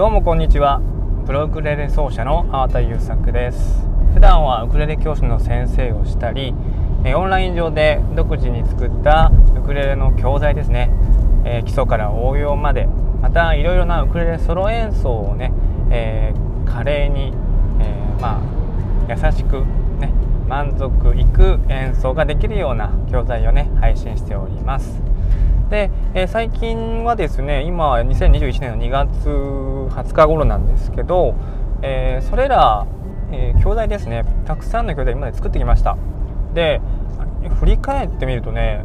[0.00, 0.80] どうもこんにちは。
[1.26, 3.84] プロウクレレ奏者の粟田優作です。
[4.14, 6.54] 普段はウクレレ教師の先生をしたり
[7.14, 10.90] オンライン上で独自に作ったウクレレの教材ですね。
[11.66, 12.86] 基礎から応用まで
[13.20, 15.52] またいろいろなウクレレソロ演奏をね、
[15.90, 17.34] えー、華麗に、
[17.80, 19.66] えー、まあ優しく
[19.98, 20.14] ね
[20.48, 25.09] 満足いく演奏ができるような教材をね配信しております。
[25.70, 31.34] で、えー、最近はですね今2021年の2月20日頃なんですけど、
[31.82, 32.86] えー、それら、
[33.30, 35.96] えー、教材ですねたくさんの教材今まで作ってきました。
[36.54, 36.80] で
[37.60, 38.82] 振り返ってみるとね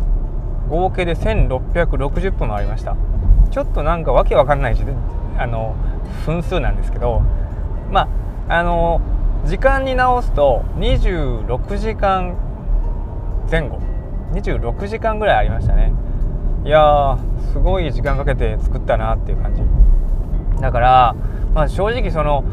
[0.70, 2.96] 合計で1660分もありました。
[3.50, 4.78] ちょっとなんかわけわかんない
[5.38, 5.76] あの
[6.26, 7.22] 分数なんですけど
[7.92, 8.08] ま
[8.48, 9.02] ああの
[9.46, 12.36] 時間に直すと26時間
[13.50, 13.80] 前後。
[14.34, 15.94] 26時間ぐらいありましたね。
[16.66, 17.18] いや
[17.52, 19.62] すごい時間かけて作ったなっていう感じ。
[20.62, 21.16] だから、
[21.54, 22.44] まあ、正直その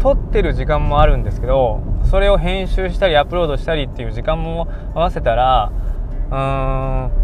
[0.00, 5.72] 撮ってる時間もあるんですけどそれを編集したりアップロードしたりっていう時間も合わせたら
[6.30, 7.22] うーん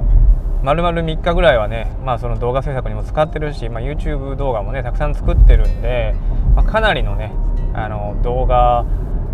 [0.62, 6.14] 丸々3日ぐらいはね、まあ、その動画制作にも使ってるし、まあ、YouTube 動画もねたくさん作ってるんで、
[6.54, 7.32] まあ、かなりのね
[7.74, 8.84] あの動画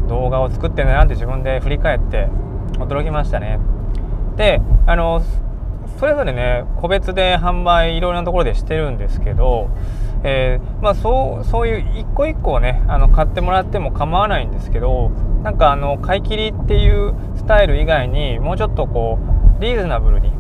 [0.09, 2.29] 動画を作ってるなって自分で振り返って
[2.79, 3.59] 驚きましたね。
[4.37, 5.23] であの
[5.99, 9.71] それぞれね個別で販売いろいろなところでしてるんですけど、
[10.23, 15.11] えー、まあ、そうそういう一個一個をねあの買ってもらっても構わないんですけど
[15.43, 19.19] なんかあの買い切りっていうスタイル以外にもうちょっとこ
[19.59, 20.33] うリーズナブルに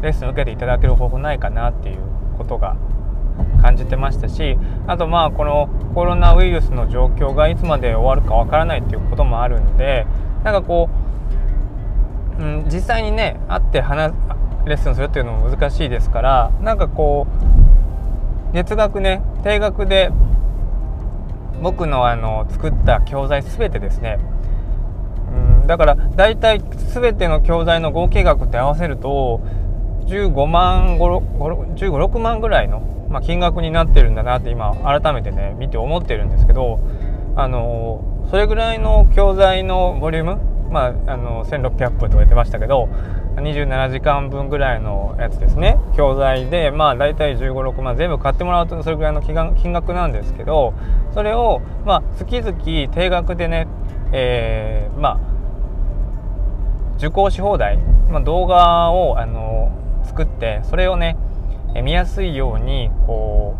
[0.00, 1.98] レッスン受けていただける方法ないかなっていう
[2.38, 2.76] ことが
[3.60, 10.06] 感じてましたしあとまあこのコロナウイルスの状況がいつまで終わるかわからないっていうこともあるんで
[10.44, 10.90] なんかこ
[12.40, 14.12] う、うん、実際にね会って話
[14.66, 17.26] レッスンするっていうのも難しいですからなんかこ
[18.50, 20.10] う月額ね定額で
[21.62, 24.18] 僕のあの作った教材全てですね。
[25.62, 29.40] うんだから大体全ての教材の合計額って合わせると
[30.06, 36.80] 15万1 5 6万ぐらいの、まあ、金額になってるんだなって今改めてね見て思ってるんですけど
[37.36, 42.88] あのそれぐらいの教材のボリュームまああの1600分とか言ってましたけど
[43.36, 45.78] 27時間分ぐらいのやつですね。
[45.96, 50.74] 教材でまあ大体1 5 6万全部買ってもらうとそれぐらいの金額なんですけど
[51.14, 53.66] それをまあ月々定額でね、
[54.12, 55.32] えー、まあ
[56.98, 57.78] 受講し放題、
[58.10, 59.72] まあ、動画をあの
[60.04, 61.16] 作ってそれをね
[61.82, 63.56] 見やすいようにこ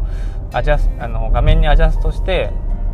[0.53, 2.51] うアジャスあの画面にアジャストして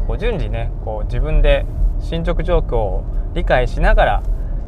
[0.06, 1.66] こう順次ねこう自分で
[2.00, 4.22] 進捗状況を理解しながら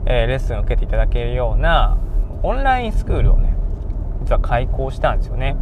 [0.06, 1.98] えー、レッスンを受けていただけるような
[2.42, 3.54] オンラインスクールをね
[4.22, 5.56] 実は開講したんですよね。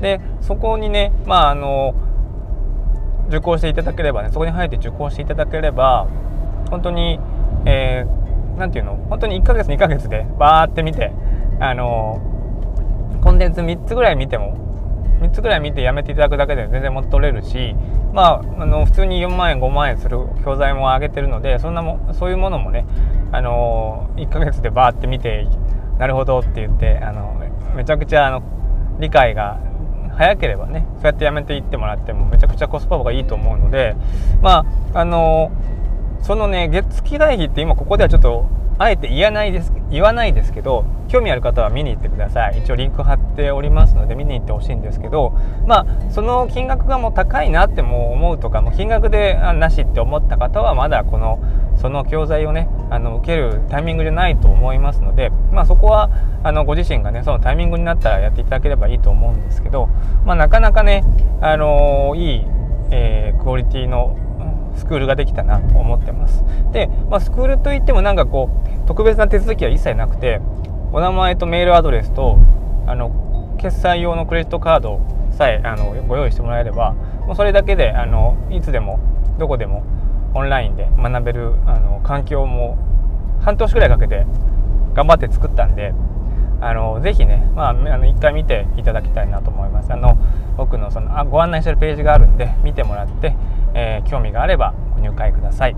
[0.00, 1.94] でそこにねまああの
[3.28, 6.08] 受講していただければねそこに入って受講していただければ
[6.70, 7.18] 本当に
[7.66, 11.12] えー、ていうの本当に1ヶ月2ヶ月でバーって見て
[11.60, 12.20] あの
[13.22, 14.73] コンテンツ3つぐらい見ても
[15.20, 17.74] 3つぐらい見てやめていただくだけで全然も取れるし
[18.12, 22.86] まああの普通に4万円5万円する教材も上げてるのでそんなもそういうものもね
[23.32, 25.46] あの1ヶ月でバーって見て
[25.98, 27.40] なるほどって言ってあの
[27.74, 28.42] めちゃくちゃあの
[29.00, 29.58] 理解が
[30.16, 33.96] 早ければねそうやってやめていってもらってもめちゃくちゃコスパがいいと思うので
[34.40, 34.64] ま
[34.94, 35.50] ああの
[36.22, 38.46] そのね月月会費って今ここではちょっと
[38.78, 42.58] あえて言わないです言わないですけど興味ある方は見に行ってください。
[42.58, 45.32] 一応リンク貼っておりますので見に行ってほしいんですけど
[45.66, 51.40] まあその金額がもう高いなっても思うとかもう金額でなしって思った方はまだこの
[51.76, 56.10] その教材をねあの受けるタイミングじゃないと思いますので、まあ、そこは
[56.42, 59.88] あのご自身がねそのタイミングになったらやっていただければいいと思うんですけど、
[60.24, 61.04] まあ、なかなかね、
[61.40, 62.44] あのー、いい、
[62.90, 64.16] えー、クオリティの
[64.76, 66.44] スクールができたなと思ってます。
[66.72, 68.50] で、まあ、スクールといってもなんかこ
[68.84, 70.40] う特別な手続きは一切なくて
[70.92, 72.38] お名前とメールアドレスと
[72.86, 75.00] あの決済用のクレジットカード
[75.30, 76.92] さえあのご用意してもらえれば
[77.26, 79.00] もうそれだけであのいつでも
[79.38, 79.82] どこでも
[80.34, 82.76] オンラインで学べるあの環境も
[83.40, 84.26] 半年ぐらいかけて
[84.94, 85.92] 頑張って作ったんで
[86.64, 90.16] あのぜひね、まあ、あの1回見ていただきたいなと思いますあの
[90.56, 93.36] 僕のそのあご案内してるページがあるんで見てもらって、
[93.74, 95.76] えー、興味があればご入会ください。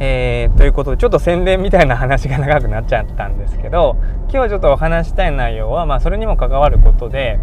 [0.00, 3.96] えー、ということでちょっと宣伝みたいな話が長くなっちゃったんですけど
[4.32, 7.40] 今日ちょっとお話したい内容は、まあ、それにも関わることで、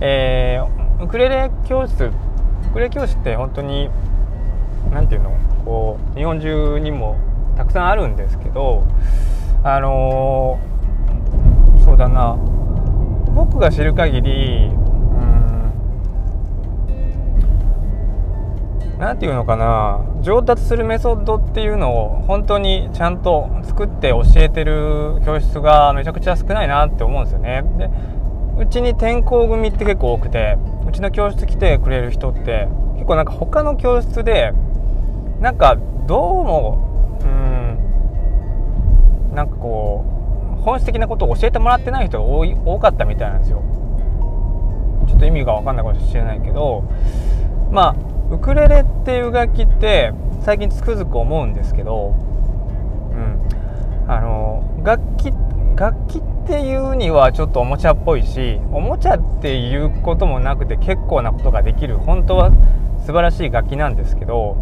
[0.00, 2.12] えー、ウクレレ教室ウ
[2.72, 3.90] クレレ教室って本当に
[4.90, 5.36] 何て言うの
[5.66, 7.18] こう日本中にも
[7.56, 8.86] たくさんあるんですけど
[9.62, 10.69] あのー、
[11.90, 12.36] そうだな
[13.34, 15.72] 僕が知る限りうん
[19.00, 27.64] 何て言うのかな上達するメソッドっていうのを本当にちゃんと作って教えてる教室がめちゃくちゃ少ないなって思うんですよね。
[27.76, 27.90] で
[28.62, 30.58] うちに転校組って結構多くて
[30.88, 34.52] うちの教室来てくれる人って結構なんか他の教室で
[35.40, 35.76] なんか
[36.06, 37.26] どうもう
[39.32, 40.19] んなんかこう
[40.60, 43.62] 本質的なことを教えてもらってない人が多い多かったみたいなんですよ。
[45.08, 46.84] ちょっと意味が分かんないかもしれないけど
[47.70, 47.96] まあ
[48.30, 50.12] ウクレレっていう楽器って
[50.42, 52.14] 最近つくづく思うんですけど、
[53.10, 55.32] うん、あの楽器
[55.76, 62.52] 楽器っていうにはちょっとおもちゃっぽいしおもちゃっていうこともなくて結構なことができる本当は
[63.04, 64.56] 素晴らしい楽器なんですけど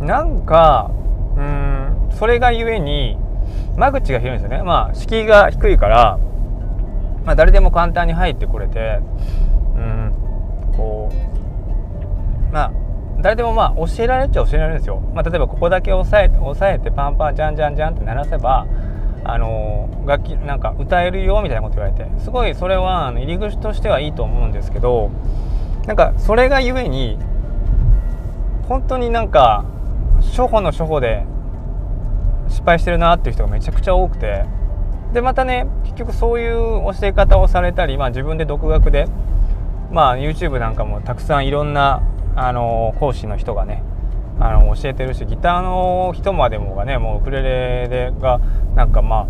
[0.00, 0.90] なんか
[1.36, 3.18] うんそれがゆえに
[3.76, 4.64] 間口が広いんですよね。
[4.64, 6.18] まあ敷居が低いから、
[7.24, 9.00] まあ、誰でも簡単に入ってこれて
[9.76, 10.12] うん
[10.76, 12.72] こうまあ
[13.20, 18.66] 誰でもまあ教えられっちゃ教えられるんですよ、まあ、例えばここだけ押さえて押さえてパンパンジャンジャンジャンって鳴らせば
[19.24, 25.10] あの楽器なんか歌えるよみたいなこと言われてすごいそれは入り口としてはいいと思うんですけど
[25.86, 27.18] なんかそれがゆえに
[28.68, 29.64] 本当になんか
[30.20, 31.24] 初歩の初歩で
[32.48, 34.44] 失敗してるなっていう人がめちゃくちゃ多くて。
[35.12, 39.06] でまたね結局そういう教え方をされたり、まあ、自分で独学で、
[39.90, 42.02] まあ、YouTube なんかもたくさんいろんな
[42.36, 43.82] あの講師の人がね
[44.38, 48.38] あの教えてるしギターの人までもがねもうウクレレでが
[48.76, 49.26] なんかま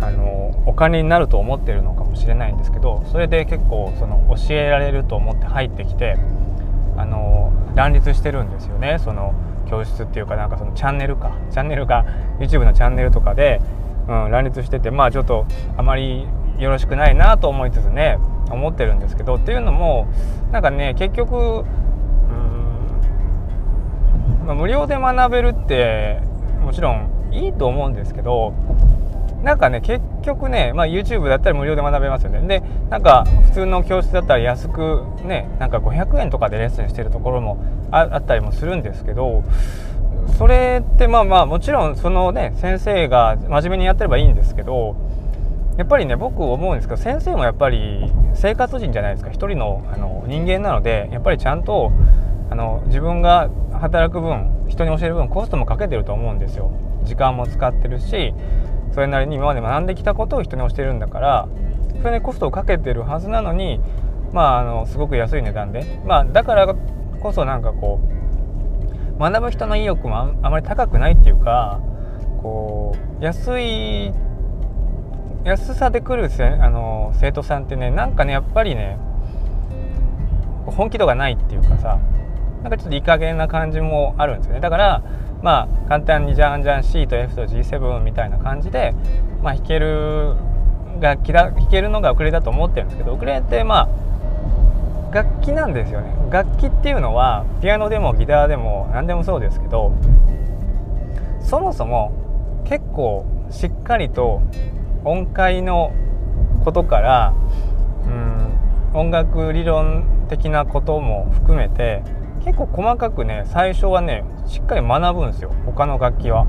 [0.00, 6.16] ああのお金になると思ってるのかもしれないんですけどそれで結構その教えられると思って入ってきて
[6.96, 8.98] あの乱立してるんですよね。
[8.98, 9.34] その
[9.68, 11.32] 教室っていうかなんかそのチャンネルか。
[11.50, 12.04] チャンネルが
[12.38, 13.60] YouTube のチャンネルとかで、
[14.08, 15.46] うん、乱立しててまあちょっと
[15.76, 16.26] あまり
[16.58, 18.18] よろしくないなと思いつつね
[18.50, 20.06] 思ってるんですけどっていうのも
[20.52, 21.64] なんかね結局
[24.46, 26.20] まあ、無料で学べるって
[26.60, 28.54] もちろんいいと思うんですけど
[29.46, 32.40] なんかね結局ね、まあ、YouTube だったら無料で学べますよね。
[32.48, 39.44] でなんか普通の教室だったら安くねなんか500円とかでレッスンしてるところもあったりもするんですけど
[40.36, 44.96] それってまあまあもちろんそのね先生が真面目にやってればいいんですけど
[45.78, 49.30] やっぱりね僕思うんですけど先生もやっぱり生活人じゃないですか。
[49.30, 51.92] 一人のあの人間なのでやっぱりちゃんと
[52.50, 56.72] あの自分が働く分人に教える分コストもかけてると思うんですよ。
[57.04, 58.34] 時間も使ってるし
[58.96, 61.48] それなりに今まで学んできたことを人に教えるんだから
[62.00, 63.78] それにコストをかけてるはずなのに
[64.32, 65.84] まああのすごく安い値段で。
[66.06, 66.74] まあだから
[67.20, 68.00] こそなんかこ
[69.14, 71.78] う学ぶ人の意欲もあまり高くないっていうか
[72.40, 74.12] こう安い
[75.44, 78.96] 安さで来るせあの生徒さんってねなんかねやっぱりね
[80.64, 81.98] 本気度がないっていうかさ
[82.62, 84.60] なんかちょっといい加減な感じもあるんですよね。
[84.60, 85.02] だから
[85.46, 88.94] まあ簡単にじゃんじゃん C と F と G7 みたいな感じで、
[89.44, 90.34] まあ、弾ける
[90.98, 96.12] 楽器だ弾けるのがウクレレだと思ってるんですけどウクレレってまあ楽器なんですよね。
[96.32, 99.92] 楽器っていうのはピアノでもギターでも何でもそうですけど
[101.40, 104.42] そもそも結構しっかりと
[105.04, 105.92] 音階の
[106.64, 107.34] ことから
[108.04, 112.02] うん音楽理論的なことも含めて
[112.46, 116.46] 結構細かくね最初はねしっかり学ぶんですよ他の楽器は。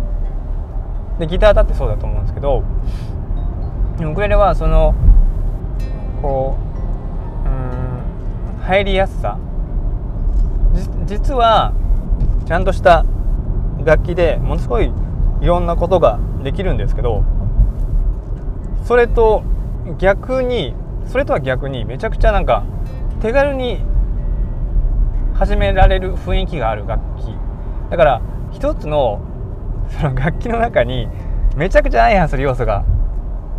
[1.20, 2.64] でギターだってそうだと思うんですけど
[4.00, 4.94] ウクレレはその
[6.22, 6.56] こ
[7.44, 9.40] ううん入りやすさ
[11.08, 11.74] 実は
[12.46, 13.04] ちゃんとした
[13.84, 14.94] 楽器でものすごい
[15.42, 17.24] いろんなことができるんですけど
[18.84, 19.42] それと
[19.98, 20.76] 逆に
[21.08, 22.64] それとは逆にめちゃくちゃなんか
[23.22, 23.80] 手軽に
[25.38, 27.36] 始められる雰囲気がある楽器。
[27.92, 29.22] だから一つの
[29.90, 31.08] その楽器の中に
[31.56, 32.84] めちゃくちゃ相反する要素が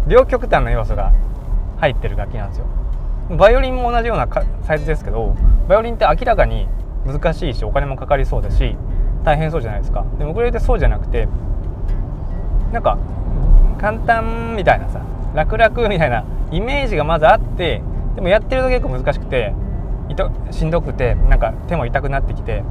[0.08, 1.12] 両極端な要素が
[1.78, 2.66] 入ってる楽器なんですよ。
[3.36, 4.26] バイオリンも同じような
[4.62, 5.36] サイズですけど
[5.68, 6.66] バイオリンって明らかに
[7.06, 8.76] 難しいしお金もかかりそうだし
[9.24, 10.04] 大変そうじゃないですか。
[10.18, 11.28] でもウクレレってそうじゃなくて
[12.72, 12.98] なんか
[13.80, 15.00] 簡単みたいなさ
[15.32, 17.82] 楽々みたいなイメージがまずあって
[18.16, 19.54] でもやってると結構難しくて
[20.08, 22.64] いとしんどくてなんか手も痛くなってきて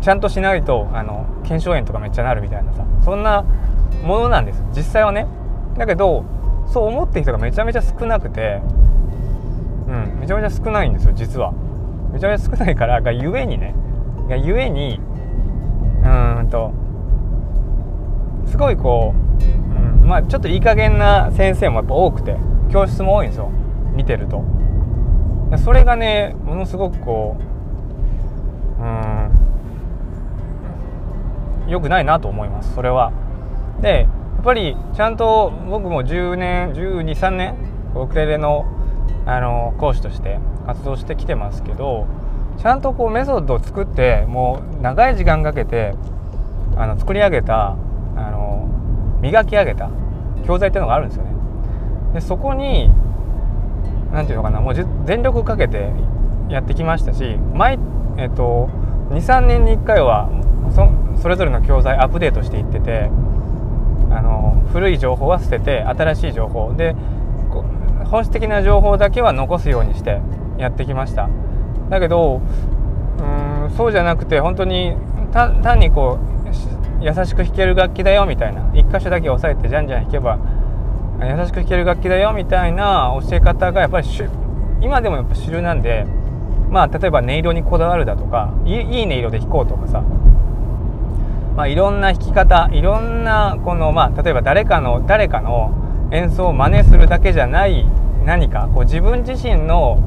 [0.00, 3.44] ちゃんとしないとあの腱鞘炎とかめっちゃなるみたいなさそんな
[4.02, 4.62] ものなんです。
[4.74, 5.26] 実際はね。
[5.76, 6.24] だけど
[6.66, 8.62] そう思ってる人がめちゃめちゃ少なくて
[9.88, 11.52] うんめちゃめちゃ少ないんですよ実は。
[12.12, 13.74] めちゃめちゃ少ないからがゆえにね。
[14.28, 15.00] がゆえに
[16.04, 16.72] うんと
[18.46, 22.36] すごいこう、うん、まあちょっといい加減な先生もやっぱ多くて
[22.70, 23.50] 教室も多いんですよ。
[23.92, 24.42] 見てると。
[25.58, 27.36] それがねものすごくこ
[28.78, 29.30] ううん
[31.68, 33.12] 良くないなと思いますそれは。
[33.80, 37.54] でやっぱりちゃんと僕も10年123年
[37.94, 38.66] ウクレレの
[39.26, 42.06] あの講師として活動してきてますけど
[42.58, 45.94] ちゃんとこうメソッドを作ってもう長い時間かけて
[46.76, 47.76] あの作り上げた
[48.16, 48.68] あの
[49.20, 49.90] 磨き上げた
[50.46, 51.30] 教材っていうのがあるんですよね。
[52.14, 52.90] でそこに
[54.12, 54.74] 何ていうのかなもう
[55.06, 55.92] 全力かけて
[56.48, 57.78] やってきましたし毎、
[58.18, 58.68] えっと、
[59.10, 60.28] 23年に1回は
[61.20, 63.10] それぞれの教材アップデートしていってて
[64.10, 66.94] あの古い情報は捨てて新しい情報で
[68.06, 70.20] 本質的な情報だけは残すようにして
[70.58, 71.28] やってきました。
[71.90, 72.40] だけど
[73.18, 74.96] うんそうじゃなくて本当に
[75.32, 80.38] 単にこう優しく弾ける楽器だよみたいな一箇所だけ押さえてじゃんじゃん弾けば
[81.22, 84.08] 優しく弾ける楽器だよみたいな教え方がやっぱり
[84.80, 86.06] 今でもやっぱ主流なんで
[86.70, 90.02] まあ例えば音色にこだわるだとかいい音色で弾こうとかさ。
[91.56, 97.86] まあ、いろんな弾き方いろんなこの、まあ、例えば誰かの誰かの演奏を真似するだけじゃない
[98.24, 99.98] 何かこう自分自身の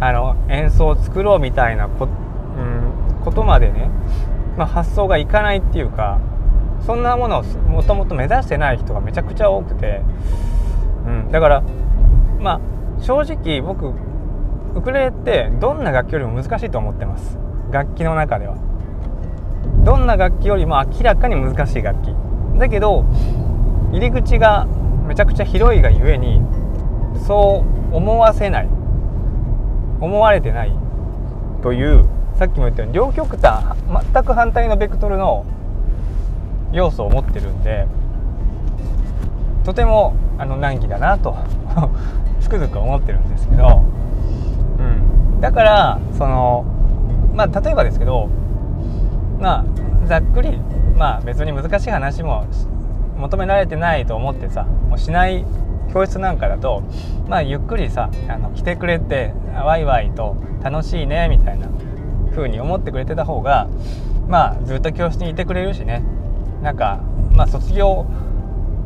[0.00, 3.90] あの演奏を作ろうみたいなこ,、うん、ことまでね、
[4.56, 6.20] まあ、発想がいかないっていうか
[6.86, 10.02] そんなものをもともと目指してない人がめちゃくちゃ多くて、
[11.06, 11.62] うん、だから
[12.40, 12.60] ま
[12.98, 13.92] あ正直僕
[14.74, 17.38] ウクレレってどんな楽器よりも難しいと思ってます。
[17.70, 18.56] 楽器の中では。
[19.84, 22.14] どんな楽器よりも明らかに難しい楽器。
[22.58, 23.04] だけど
[23.92, 24.66] 入り口が
[25.06, 26.42] めちゃくちゃ広いがゆえに
[27.26, 28.68] そう思わせない。
[30.00, 30.72] 思われてない。
[31.62, 32.04] という
[32.36, 33.76] さっきも言ったように両極端
[34.12, 35.44] 全く反対のベクトルの
[36.72, 37.86] 要素を持ってるんで
[39.64, 41.36] とてもあの難儀だなと
[42.40, 43.82] つくづく思ってるんですけど、
[44.78, 44.82] う
[45.36, 46.64] ん、だからその
[47.34, 48.28] まあ例えばですけど
[49.38, 50.58] まあざっくり
[50.96, 52.46] まあ別に難しい話も
[53.18, 55.44] 求められてないと思ってさもうしない
[55.92, 56.82] 教室なんかだと
[57.28, 59.32] まあゆっくりさあの来てくれて
[59.64, 61.68] ワイワイと楽しいねみたいな
[62.34, 63.68] 風に思ってくれてた方が
[64.28, 66.02] まあずっと教室にいてくれるしね。
[66.62, 67.00] なんか
[67.32, 68.06] まあ卒業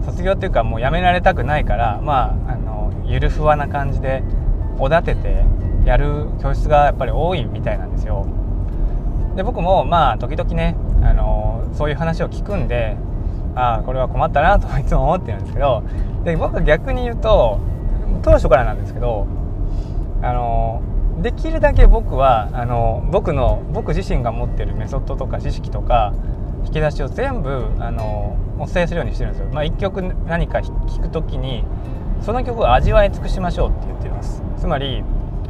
[0.04, 4.22] 卒業っていうかもうやめられたくないからまああのゆるふわな感じで
[4.78, 5.44] おだてて
[5.84, 8.26] やる教室がやっぱり多いみたいなんですよ。
[9.36, 12.96] で僕もまあ時々ね、あのそういう話を聞くんで
[13.54, 15.82] ああこれは困ったなといつも思ってるんですけど
[16.24, 17.58] で僕は逆に言うと
[18.22, 19.26] 当初からなんですけど
[20.22, 20.82] あの
[21.22, 26.12] できるだけ僕はあの僕の僕自身が持ってるメソッドとか知識とか
[26.64, 29.48] 引き出しを全部あのお伝えするようにしてるんですよ。
[29.52, 31.64] まあ、1曲何か弾く時に
[32.22, 35.02] その曲を味わい尽くしましょうって言ってますつまり、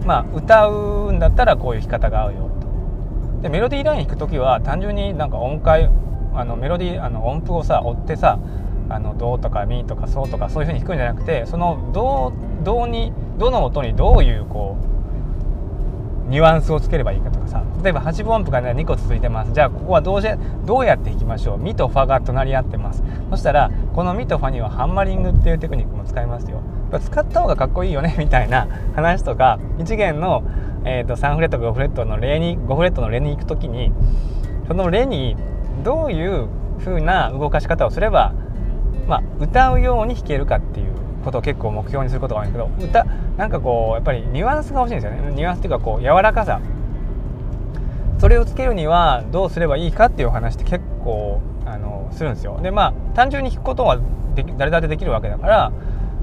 [0.07, 5.91] まあ、歌うんだったらこういう弾き方が合うよとでメロディーライン弾く時は単純になんか音階
[6.35, 8.39] あのメロディーあの音符をさ追ってさ
[8.89, 12.33] あのドとかミとかソとかそういう風に弾くんじゃなくてそのど
[12.85, 14.92] うにどの音にどういうこう
[16.29, 17.63] ニュアンスをつければいいかとかさ。
[17.83, 19.53] 例えば8分音符が、ね、2個続いてます。
[19.53, 20.23] じゃあここはどう
[20.65, 21.59] どうやって弾きましょう？
[21.59, 23.03] ミとファが隣り合ってます。
[23.31, 26.61] そしたらこのミとファにはハンマリングっていうテクニックも使いますよ。
[27.01, 28.15] 使った方がかっこいいよね？
[28.19, 30.43] みたいな話とか1弦の
[30.85, 33.93] えーと、3フレット5フレットのレに5フレットのレに行く時に
[34.67, 35.37] そのレに
[35.85, 36.49] どういう
[36.81, 38.33] 風な動かし方をすれば、
[39.07, 43.05] まあ、歌うように弾けるかっていうことを結構目標にすることが多いんですけど歌
[43.37, 45.33] なんかこうやっぱりニュアンスが欲しいんですよね。
[45.35, 46.61] ニュアンスっていうかこう柔らかさ。
[48.19, 52.61] それをつけるにはどうすればいいかっていう話って結構あのするんですよ。
[52.63, 53.99] でまあ単純に弾くことは
[54.35, 55.73] で誰だってできるわけだから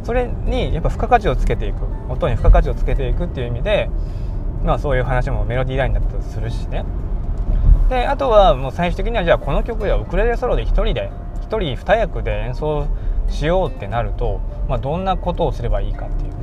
[0.03, 1.79] それにやっぱ付加価値をつけていく。
[2.09, 3.89] 音に付加価値をつけていくっていう意味で
[4.63, 6.85] まあそういう話もメロディーラインだったとするしね。
[7.89, 12.87] であとはもう最終的にはじゃあこの曲ではウクレレソロで1人で1人2役で演奏
[13.29, 16.35] しようってなると、まあ、どんなことをすればいいかっていうね。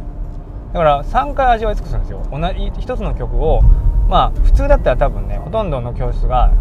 [0.73, 2.23] だから3回味わい尽くすんですよ。
[2.31, 3.63] 同じ1つの曲を
[4.09, 6.53] まあ普通だったら多分ねほとんどの教室が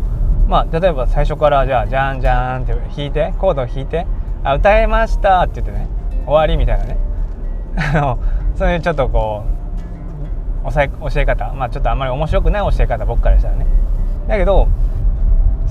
[0.48, 4.06] まあ例えば最初からじゃあじゃんじゃんって弾いてコードを弾いて
[4.44, 5.88] あ歌えましたって言ってね
[6.26, 6.98] 終わりみたいなね。
[7.78, 8.20] あの
[8.56, 9.44] そういうちょっとこ
[10.66, 11.54] う教え教え方。
[11.54, 13.66] まあちょっとあんまり面白くない教え方僕からしたらね。
[14.28, 14.68] だけど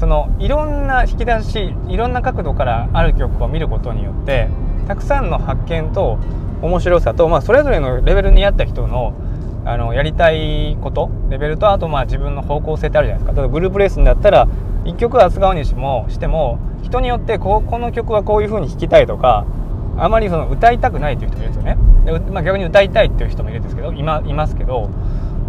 [0.05, 4.51] そのいろんな引き出しいろんな角度からある曲を見ることによって
[4.87, 6.19] たくさんの発見と
[6.61, 9.15] 面白さと、まあ、それぞれのレベルに合った人の
[9.65, 13.41] あのやりたいことレベルとあとまあ自分の方向性ってあるじゃないですか。
[13.41, 14.47] 例えばグループレッスンだったら
[14.85, 19.47] 1曲は扱うにしてもしても人によってここの曲はこういう風に弾きたいとか
[19.97, 21.79] あまりその歌いたくないという人もいるんですよね。
[22.05, 24.91] で、まあ、逆に歌いたいっていう人もいるんですけど今いますけど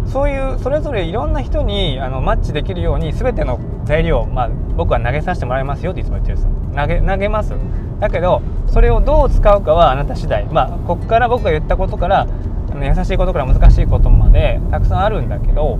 [0.06, 7.54] そういうそれぞれいろんな人にあのマッチできるように全ての材料を、まあ、僕は投げさせてもらいますよっていつも言ってるんです投げ投げます。
[8.00, 10.44] だけどそれをどう使うかはあなた次第。
[10.46, 12.26] まあここから僕が言ったことから
[12.74, 15.78] 優しいことから難しいことまでたくさんあるんだけど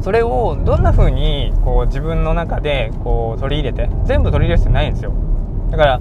[0.00, 5.12] それをどんな風にこう自分の中でこう取り入れて全部取り入れる必要ないんですよ。
[5.70, 6.00] だから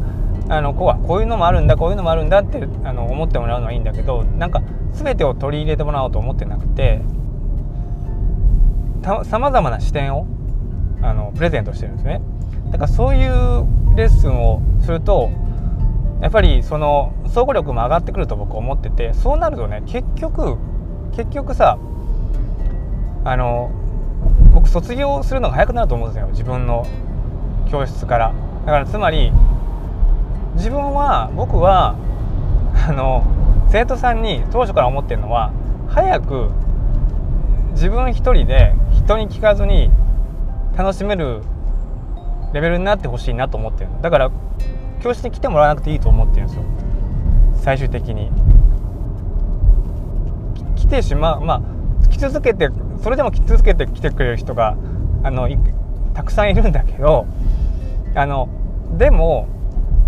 [0.49, 4.61] あのこうはこういうのもあるんだこういうのもあるんだってあの思ってもらうのはいいんだけどなんか
[4.93, 7.01] 全てを取り入れてもらおうと思ってなくて
[9.23, 10.27] さまざまな視点を
[11.01, 12.21] あのプレゼントしてるんですね。
[12.69, 15.31] だからそういうレッスンをすると
[16.21, 20.57] やっぱりその総合力も上がってくると僕思っててそうなるとね結局
[21.13, 21.79] 結局さ
[23.23, 23.71] あの
[24.53, 26.27] 僕卒業するのが早くなると思うんですよ。
[26.27, 26.85] 自分の
[27.69, 28.33] 教室から。
[28.65, 29.31] だからつまり
[30.55, 31.95] 自分は僕は
[32.87, 33.23] あの
[33.71, 35.53] 生徒さんに当初から思ってるのは
[35.87, 36.51] 早く
[37.71, 39.89] 自分一人で人に聞かずに
[40.77, 41.41] 楽しめる
[42.53, 44.31] レベルになってほしいなと思ってるだから
[45.01, 46.63] 教室に来てもらわなくていいと思ってるんですよ。
[47.55, 48.31] 最終的に。
[50.75, 51.61] 来てしまうまあ
[52.09, 52.69] 来続けて
[53.01, 54.75] それでも来続けて来てくれる人が
[55.23, 55.47] あの
[56.13, 57.25] たくさんいるんだけど
[58.15, 58.49] あの
[58.97, 59.47] でも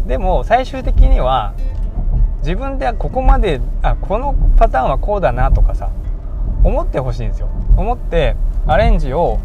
[0.06, 1.54] でも最終的には
[2.44, 5.90] 自分ではここまであこのパターンはこうだなとかさ
[6.64, 7.50] 思ってほしいんですよ。
[7.78, 8.36] 思って
[8.68, 9.40] アレンジを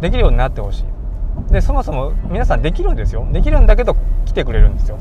[0.00, 1.52] できるようになってほしい。
[1.52, 3.26] でそもそも皆さんできるんですよ。
[3.32, 3.96] できるんだけど
[4.26, 4.98] 来てくれるんですよ。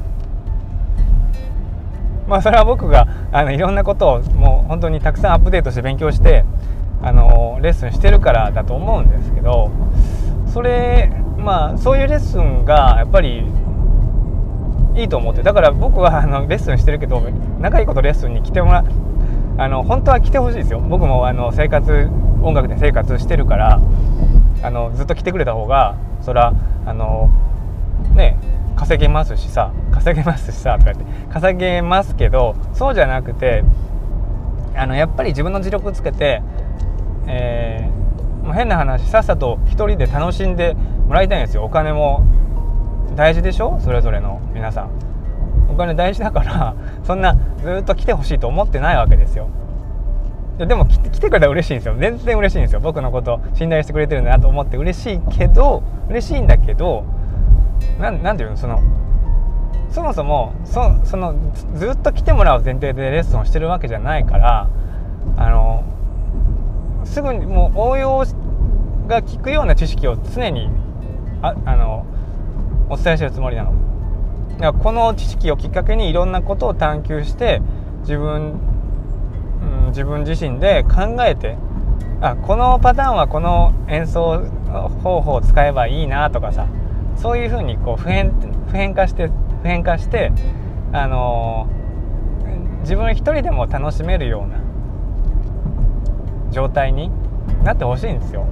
[2.28, 6.46] まあそれは僕があのいろんなことをもう本当にたくさんアップデートして勉強して
[7.02, 9.72] あのレッスンしてるからだと思うんですけど
[10.54, 13.44] それまあそういうレッスンがやっぱり
[14.96, 17.22] いいと思ってだから僕はあのレッスンしてるけど
[17.60, 18.84] 仲いいことレッスンに来てもら
[19.58, 20.80] あの本当は来てほしいですよ。
[20.80, 22.08] 僕もあの生活
[22.42, 23.82] 音楽で生活してるから
[24.64, 26.54] あのずっと来てくれた方がそら
[26.86, 27.30] あの
[28.16, 28.38] ね
[28.78, 33.64] 稼げますしさ稼げますしさとかって稼げますけどそうじゃなくて
[34.76, 36.42] あのやっぱり自分の実力つけて、
[37.28, 40.76] えー、もう変な話さっさと一人で楽しんで
[41.08, 41.66] もらいたいんですよ。
[41.66, 42.24] お金も
[43.20, 43.78] 大事でしょ？
[43.84, 44.40] それぞれの。
[44.54, 44.90] 皆さん。
[45.70, 49.48] お金大事だから そんなずっと来てほしいと思ってないわけですよ。
[50.58, 51.96] でも来てくれたら嬉しいんですよ。
[52.00, 52.80] 全然嬉しいんですよ。
[52.80, 57.04] 僕のこと信頼してくれてるんだなと思って嬉しいけど嬉しいんだけど
[58.00, 58.56] なんなんていうの？
[58.58, 58.80] その
[59.90, 61.36] そもそもそその
[61.76, 64.68] ずっと来てもらう前提でレッスンをしてるわけじゃないから
[65.36, 65.84] あの
[67.04, 68.24] すぐにもう応用
[69.08, 70.70] が効くような知識を常に
[71.42, 72.06] ああの
[72.90, 73.72] お伝えしてるつもりなの。
[74.58, 77.62] だからこの知識をきっかけにいろんなことを探求して
[78.02, 78.60] 自分、
[79.62, 81.56] うん、自分自身で考えて
[82.22, 84.40] あこのパターンはこの演奏
[85.04, 86.68] 方法を使えばいいなとかさ
[87.16, 88.32] そういうふうにこう普遍
[88.68, 90.32] 普遍化して普遍化して
[90.92, 94.60] あのー、自分一人でも楽しめるような
[96.52, 97.12] 状態に
[97.64, 98.46] なってほしいんですよ。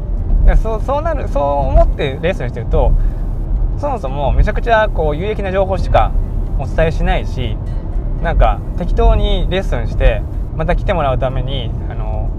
[0.61, 2.93] そうそうなるそう思ってレッスンしてると
[3.77, 6.11] そもそもめちゃくちゃこう有益な情報しか
[6.59, 7.55] お伝えしないし
[8.21, 10.21] なんか適当にレッスンして
[10.55, 12.29] また来てもらうためにあの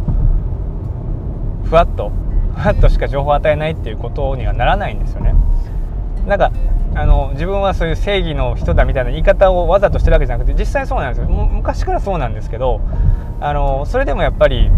[1.64, 2.10] ふわっと
[2.56, 5.34] ふわっとしか情報を与えないっていうことにはならないんですよね。
[6.26, 6.50] なんか
[6.94, 12.80] あの自分はそういう正義の人だみたいな言い方をわざとしてるわけじゃなくて実際そうなんですよ昔からそうなんですけど
[13.40, 14.70] あのそれでもやっぱり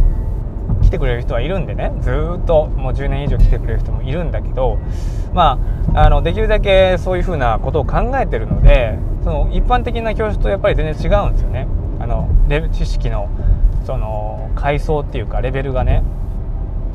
[0.91, 1.93] 来てくれる人はいるんでね。
[2.01, 4.79] ずっともう10年以上来てくれる人もいるんだけど
[5.33, 5.57] ま
[5.95, 11.69] ああのできるだけそういうふうなことを考えてるのでその一般的な教室とやっぱり全然違うんですよね。
[12.01, 12.29] あの
[12.73, 13.29] 知識の
[13.85, 16.03] その階層っていうかレベルがね。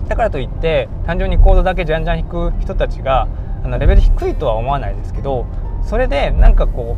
[0.10, 3.30] だからといって単純にコードだけじゃんじゃん弾く人たちが
[3.64, 5.46] あのレベル低いとは思わないですけど
[5.84, 6.98] それでなんかこ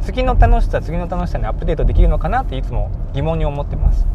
[0.00, 4.06] う次の楽しさ次の楽しさにアップデートできるのかなっていつも疑問に思ってます。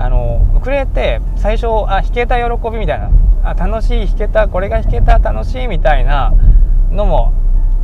[0.00, 3.10] あのウクレレって最初あ弾けた喜びみたいな。
[3.42, 6.32] あ楽しい弾けたこれが弾けた楽しいみたいな
[6.90, 7.32] のも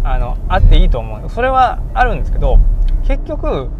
[0.04, 1.30] あのあっていいと思う。
[1.30, 2.58] それはあるんですけど
[3.06, 3.70] 結局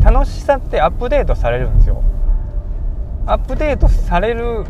[0.00, 2.02] 楽しさってアップデートされるんですよ。
[3.26, 4.64] アップデートされる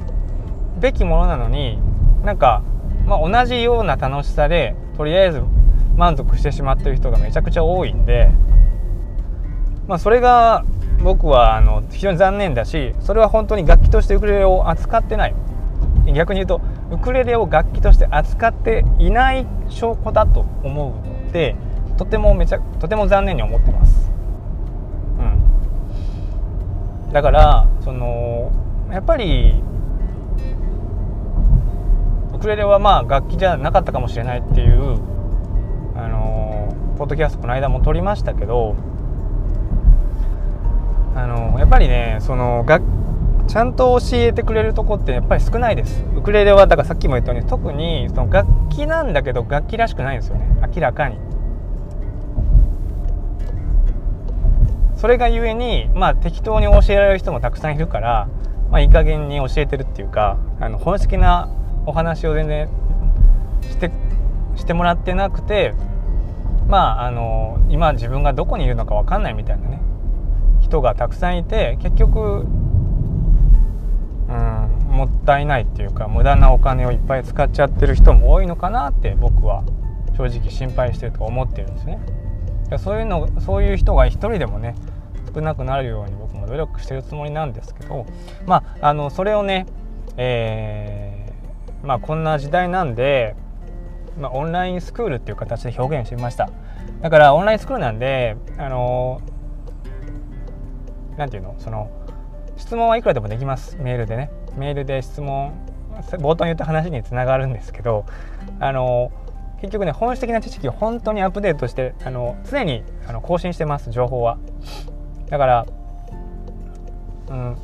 [0.81, 1.79] べきものなのに
[2.25, 2.63] なんか、
[3.07, 5.43] まあ、同じような楽しさでとりあえず
[5.97, 8.31] 満足してしまってる人がめちゃくちゃ多いんで、
[9.87, 10.65] まあ、それが
[11.03, 15.35] 僕はあの非常に残念だしそれは本当に楽器としてウクレレを扱ってない
[16.13, 21.57] 逆に言うとウクレレを楽器として扱っていない証拠だと思うので
[21.97, 24.11] とてもめちゃとても残念に思ってます。
[27.07, 28.51] うん、だからその
[28.91, 29.63] やっぱり
[32.35, 35.01] ウクレレはまあ楽器じゃなかったかもしれないっていう
[35.97, 38.75] あのポッドキャストこの間も撮りましたけど
[41.15, 42.85] あのやっぱりねその楽
[43.47, 46.05] ちゃんと教えてくれるとこってやっぱり少ないです。
[46.17, 50.49] ウクレレはだからさっきも言ったように特にその楽器なんだけど楽器らしくないんですよね。
[50.75, 51.19] 明らかに。
[54.97, 58.27] それがゆえにまあ適当に教えられる人もたくさんいるから
[58.71, 61.51] まあいい加減に教えてるっていうかあの本質な
[61.85, 62.69] お話を全然
[63.61, 63.91] して
[64.57, 65.75] してもらってなくて
[66.67, 69.81] まああの今自分がどこにいるのか分かんないみたいなね。
[70.75, 72.47] 人がたくさんいて結局
[74.29, 74.55] うん
[74.91, 79.63] もったいないっていうか無駄なお金をいっぱい使っちゃってる人も多いのかなって僕は
[80.17, 82.01] 正直心配してると思ってるんですね。
[82.79, 84.75] そういうのそういう人が一人でもね
[85.33, 88.07] 少なくなるように僕も努力してるつもりなんですけど
[88.47, 89.67] まああのそれをね、
[90.17, 93.37] えー、まあこんな時代なんで、
[94.19, 96.51] まあ、オンラインスクールっていう形で表現してみました
[97.03, 99.21] だからオンラインスクールなんであの
[101.17, 101.91] 何て言うのその
[102.57, 103.77] 質問はいくらでもできます。
[103.81, 104.31] メールでね。
[104.57, 105.53] メールで質問
[106.19, 108.05] 冒頭に言った話につながるんですけど
[108.61, 109.13] あの
[109.61, 114.39] 結局ね本質的な知識を本当にアップデートしてあの常にあの更新してます情報は。
[115.29, 115.67] だから
[117.29, 117.57] うん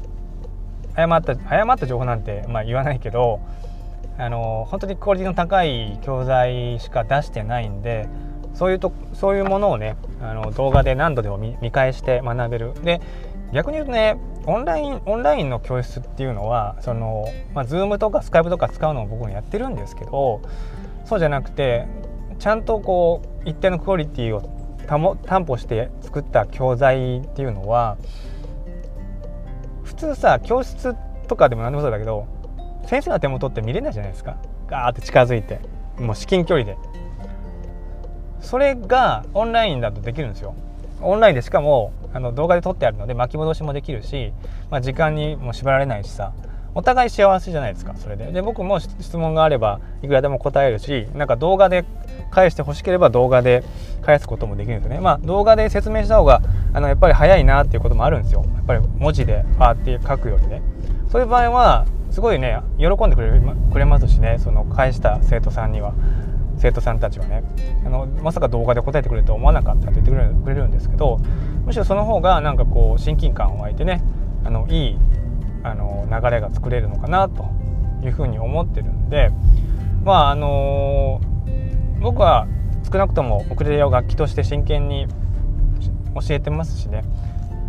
[0.94, 3.40] 誤った誤った情報なんて、まあ、言わないけど
[4.18, 8.08] あの本当にクオリティの高い教材しか出してないんで
[8.54, 12.74] そういうとそういうものをねあの動画で何度でも見返して学べる。
[12.82, 13.00] で
[13.52, 20.40] 逆に言うとねオンラインオンラインの教室っていうのはその、まあ、Zoom とか Skype とか使うのを僕もやってるんですけど
[21.04, 21.86] そうじゃなくて
[22.38, 24.42] ちゃんとこう一定のクオリティを
[25.26, 27.96] 担保して作った教材っていうのは
[29.84, 30.94] 普通さ教室
[31.28, 32.26] とかでも何でもそうだけど
[32.86, 34.36] 先生の手元って見れないじゃないですか。
[34.66, 35.60] ガーって近づいて
[35.98, 36.76] もう至近距離で。
[38.40, 40.54] それがオンラインだとできるんですよ。
[41.02, 44.32] オンラインでしかもあの動画で撮ってあるので巻き戻しもできるし、
[44.70, 46.32] まあ、時間にも縛られないしさ。
[46.74, 48.30] お互い幸せじゃないですかそれで。
[48.30, 51.84] で僕も質問があればいくらでも答えるしなんか動画で
[52.30, 53.64] 返してほしければ動画で
[54.02, 55.00] 返すこともできるんですよね。
[55.00, 58.44] まあ動画で説明した方があのやっぱり早いなっていうこともあるんですよ。
[58.54, 60.62] やっぱり文字であーって書くよりね。
[61.10, 63.32] そういう場合はすごいね喜んでくれ
[63.72, 64.38] くれますしね。
[64.38, 65.92] その返した生徒さんには。
[66.60, 67.42] 生徒さんたちはね
[67.84, 71.18] あのまさか動画で答えてくれると思わなかったって言ってくれるんですけど
[71.64, 74.02] むしろその方がなんかこう親近感を湧いてね
[74.44, 74.98] あのいい
[75.62, 77.48] あの流れが作れるのかなと
[78.02, 79.30] いうふうに思ってるんで
[80.04, 81.20] まああの
[82.00, 82.46] 僕は
[82.90, 85.06] 少なくともウクレレを楽器として真剣に
[86.14, 87.04] 教えてますしね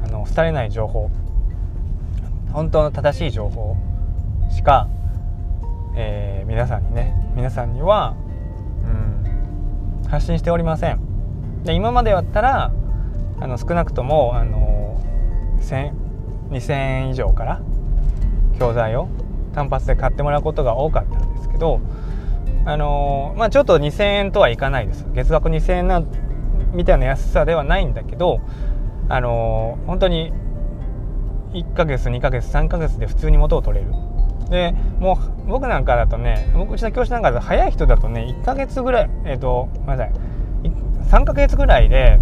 [0.04, 1.10] あの廃れない情報
[2.52, 3.78] 本当の正しい情報
[4.50, 4.90] しか、
[5.96, 8.16] えー、皆さんにね皆さんには、
[10.12, 11.00] 発信しておりません。
[11.64, 12.72] で今までだったら
[13.40, 15.02] あの少なくともあの
[15.62, 17.62] 2000円以上から
[18.60, 19.08] 教材を
[19.54, 21.80] 単発で買ってもらうことが多かったんですけど
[22.66, 25.08] あのまあちょっと2000円とはいかないです。
[25.14, 26.04] 月額2000円な
[26.74, 28.42] みたいな安さではないんだけど
[29.08, 30.34] あの本当に
[31.54, 33.92] 1ヶ月2ヶ月3ヶ月で普通に元を取れる。
[34.52, 40.12] でもう僕なんかだとね僕うちの教師なんかだと早い人だとね1ヶ月ぐらいえっ、ー、とごめんなさい。
[41.10, 42.20] 3ヶ月ぐらいで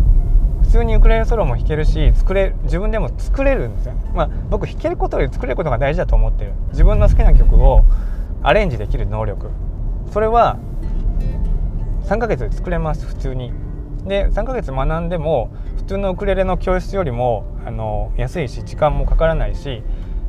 [0.61, 6.53] 普通にウクレレソロも弾けるし作れ自分でも作れるんですよ、まあ、僕弾けることより作れることが大事だと思ってる。
[6.69, 7.83] 自分の好きな曲を
[8.43, 9.49] アレンジできる能力。
[10.11, 10.57] それは
[12.03, 13.51] 3ヶ月で作れます普通に。
[14.05, 19.83] で3ヶ月学んでも普通のウクレレの教室よりもあの安いし時間もかからないし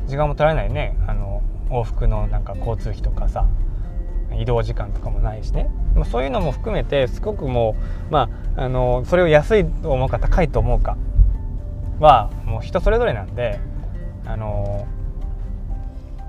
[0.06, 3.46] 時間も取らないねあの往復のなんか交通費とかさ
[4.38, 5.68] 移動時間とかもないしね。
[6.10, 7.74] そういうのも含めてすごくも
[8.08, 10.96] う、まあ、あのそれを安いと思うか高いと思うか。
[12.00, 13.60] はもう人それぞれなんで
[14.24, 14.86] あの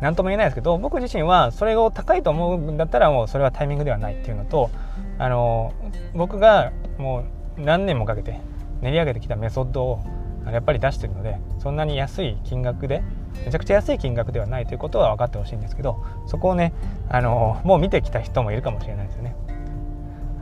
[0.02, 4.70] 何とも言えないですけど僕自身はそれを高いと思うんだったらもうそれはタイミングではないっていうのと
[5.18, 5.74] あの
[6.14, 7.26] 僕がも
[7.58, 8.40] う何年もかけて
[8.82, 10.04] 練り上げてきたメソッドを
[10.52, 13.04] やっぱり出してるのでそんなに安い金額で
[13.46, 16.74] めちゃくちゃ安い金額ではないということは分かってほしいんですけどそこをね
[17.10, 19.36] あのもう見てきた人もいるかもしれないですよね。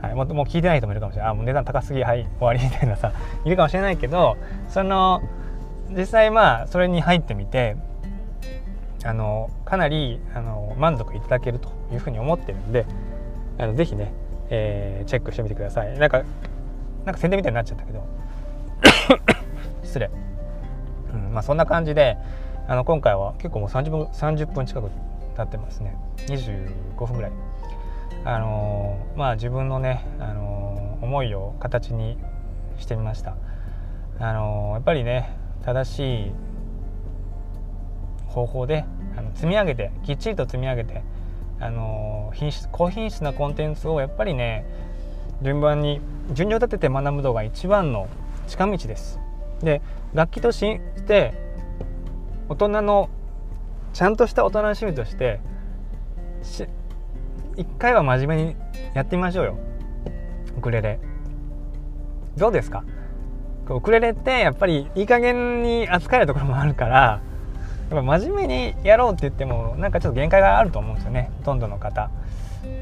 [0.02, 1.30] はい、もうもう聞いてない人もいるかもしれない。
[1.30, 3.12] あもう値段高すぎはい終わりみたいなさ
[3.44, 4.36] いるかもしれないけど
[4.68, 5.20] その
[5.90, 7.76] 実際まあそれに入ってみて
[9.04, 12.86] あのかなりあの満足いただけるというふうに思ってるんで
[13.58, 14.12] あのぜひね、
[14.50, 15.98] えー、チェックしてみてください。
[15.98, 16.22] なんか
[17.04, 18.04] なんか宣伝みたいになっちゃったけど
[19.82, 20.10] 失礼、
[21.12, 22.16] うんまあ、そんな感じで
[22.70, 24.90] あの今回は結構もう30分 ,30 分近く
[25.36, 25.96] 経ってますね。
[26.28, 27.32] 25分ぐらい。
[28.24, 32.16] あのまあ自分のね、あの思いを形に
[32.78, 33.34] してみました。
[34.20, 36.32] あのやっぱりね正しい
[38.28, 38.84] 方法で
[39.16, 41.02] あの積み上げてきっちりと積み上げて
[41.58, 44.64] あの品質高品質なコンテンツをやっぱりね
[45.42, 46.00] 順番に
[46.34, 48.06] 順序立てて学ぶのが一番の
[48.46, 49.18] 近道です。
[49.60, 49.82] で
[50.14, 50.78] 楽器とし
[51.08, 51.49] て
[52.50, 53.08] 大人の
[53.92, 55.40] ちゃんとした大人の趣味として
[57.56, 58.56] 一回は真面目に
[58.92, 59.58] やってみましょうよ。
[60.58, 60.98] ウクレレ
[62.36, 62.84] どうですか？
[63.68, 67.22] ウクレレってやっぱりいい加減に扱えるところもあるから
[67.88, 71.30] やっぱ真面目にやろうって言ってもなんかちょっと限界があると思うんですよね。
[71.38, 72.10] ほとんどの方。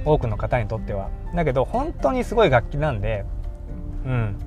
[0.06, 1.10] 多くの方にとっては。
[1.34, 3.26] だけど本当にすごい楽器なんで
[4.06, 4.38] うん。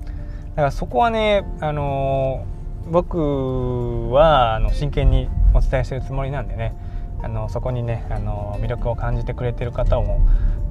[0.50, 6.74] だからそこはねあのー、僕はあの真剣にお伝えしてるつもりなんでね
[7.22, 10.20] あのそこにねあの魅力を感じてくれてる方も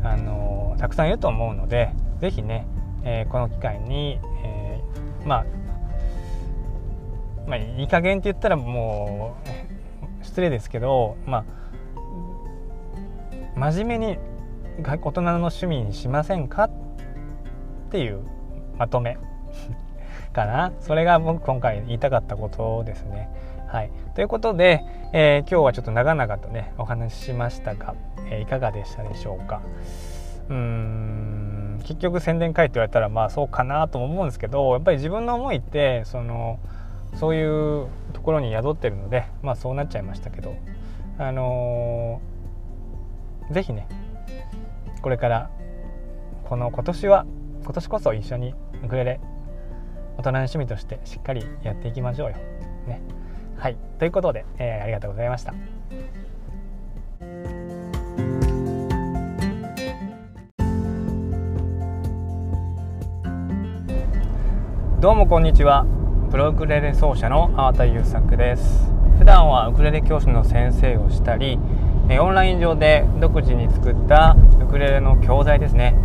[0.02, 2.66] あのたくさんいると思うので是非ね、
[3.04, 5.46] えー、この機会に、えー、まあ
[7.46, 9.36] まあいい加減って言ったらも
[10.22, 11.44] う失礼ですけどまあ
[13.56, 14.18] 真面目に
[14.82, 16.70] 大人の趣味にしませんかっ
[17.90, 18.20] ていう
[18.78, 19.18] まとめ。
[20.32, 23.28] かなそれが僕今回言いたかったことですね。
[23.66, 27.94] はい、ということで、えー、今日はちょっと長々とねお話ししましたが、
[28.28, 29.62] えー、いかがでしたでしょうか。
[30.48, 36.58] うーん結局宣伝会って言われたらまあそうかなとも思うんですけどやっぱり自分の思いってその
[37.14, 40.56] そういうところに宿ってるのでまあそうなっちゃいましたけど
[41.18, 43.86] あのー、ぜひね
[45.02, 45.50] これから
[46.44, 47.26] この今年は
[47.62, 49.20] 今年こそ一緒にウクレレ
[50.20, 52.37] 大人の趣味としてしっかりやっていきましょうよ。
[52.87, 53.00] ね、
[53.56, 53.76] はい。
[53.98, 55.54] ということで、えー、ありがとうございました。
[65.00, 65.87] どうもこんにちは。
[66.30, 68.90] プロウクレレ奏者の粟田優作です。
[69.18, 71.59] 普段はウクレレ教師の先生をしたり
[72.20, 75.96] オンライン上で独自に作ったウクレレの教材ですね。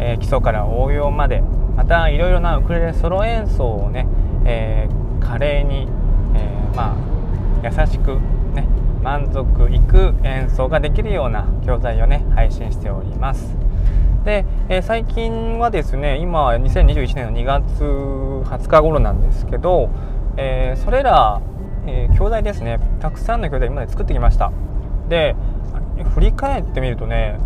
[0.00, 1.44] えー、基礎から応用まで
[1.80, 4.06] またいろいろなウクレレソロ演奏をね、
[4.44, 5.88] えー、華麗に、
[6.34, 7.00] えー、まあ
[7.64, 8.16] 優しく
[8.54, 8.68] ね
[9.02, 13.56] 満足いく演奏ができるような教材をね配信しております。
[14.26, 19.88] で、えー、最近はですね今は2021年の2月20日頃なんですけど、
[20.36, 21.40] えー、それら、
[21.86, 24.52] えー、教材ですねたくさんの教材今まで作ってきました
[25.08, 25.34] で
[26.12, 27.38] 振り返ってみるとね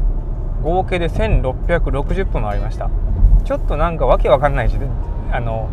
[0.65, 2.91] 合計で1660分もありました
[3.45, 4.77] ちょっとなんかわけわかんないし
[5.31, 5.69] あの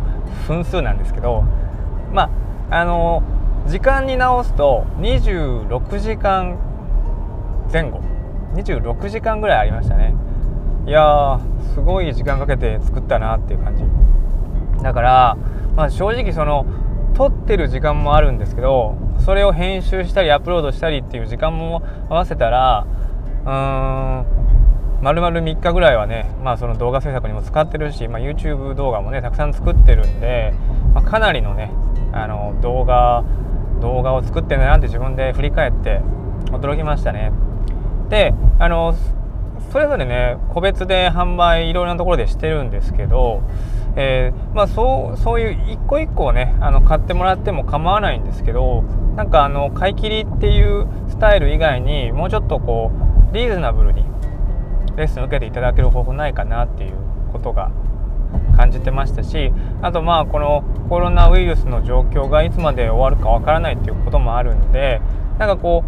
[0.46, 1.44] 分数なんですけど
[2.12, 2.30] ま
[2.70, 3.22] ああの
[3.66, 6.58] 時間に直すと26時間
[7.72, 8.00] 前後。
[8.54, 10.14] 26時間ぐらいありましたね。
[10.86, 11.40] いや
[11.74, 13.82] すごい時間かけて作ったなっていう感じ。
[14.82, 15.36] だから、
[15.76, 16.66] まあ、正直その
[17.14, 22.86] 撮ってる時間もあるんですけどそれを編集したりアップロードしたりっていう時間も合わせたら
[23.44, 24.26] うーん
[25.02, 30.54] 丸々3日ぐらいはね、まあ、その動画制作にも使ってるし、まあ、YouTube 動画もねたくさん作ってるんで、
[30.94, 31.72] まあ、かなりのね
[32.12, 33.24] あの動画
[33.80, 36.00] 動画を作ってるなって自分で振り返って
[36.52, 37.32] 驚きましたね。
[38.10, 38.94] であの
[39.72, 43.42] それぞれね個別で販売いろいろなところでしてるんですけど、
[43.96, 48.82] えー、まあ、そうそういう一個一個をねあの買ってもらっても構わないんですけど
[49.16, 52.92] なんかあの買い切りっていうスタイル以外にもうちょっとこ
[53.32, 54.04] うリーズナブルに
[54.96, 56.94] レッスン受けていただける方法ないかなっていう
[57.32, 57.70] ことが
[58.56, 59.52] 感じてましたし
[59.82, 65.00] あとまあこのコロナウイルスの状況がいつまで終わるかわからないっていうこともあるんで
[65.38, 65.84] なんかこ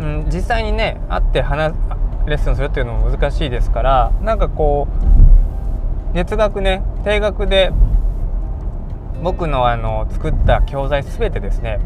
[0.00, 1.74] う、うん、実際にね会って話
[2.26, 4.86] レッスンするっていうのも難しいですからなんかこ
[6.12, 7.70] う月額ね定額で
[9.22, 11.80] 僕のあの作った教材全てですね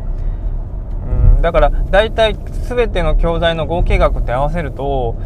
[1.07, 2.37] うんだから大体
[2.69, 5.17] 全ての教材の合計額って合わせると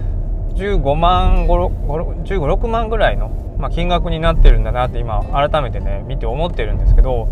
[0.57, 7.29] 15万15、6万ぐらいの、まあ、金額になってるんだなって今改めてね見て思ってるんですけど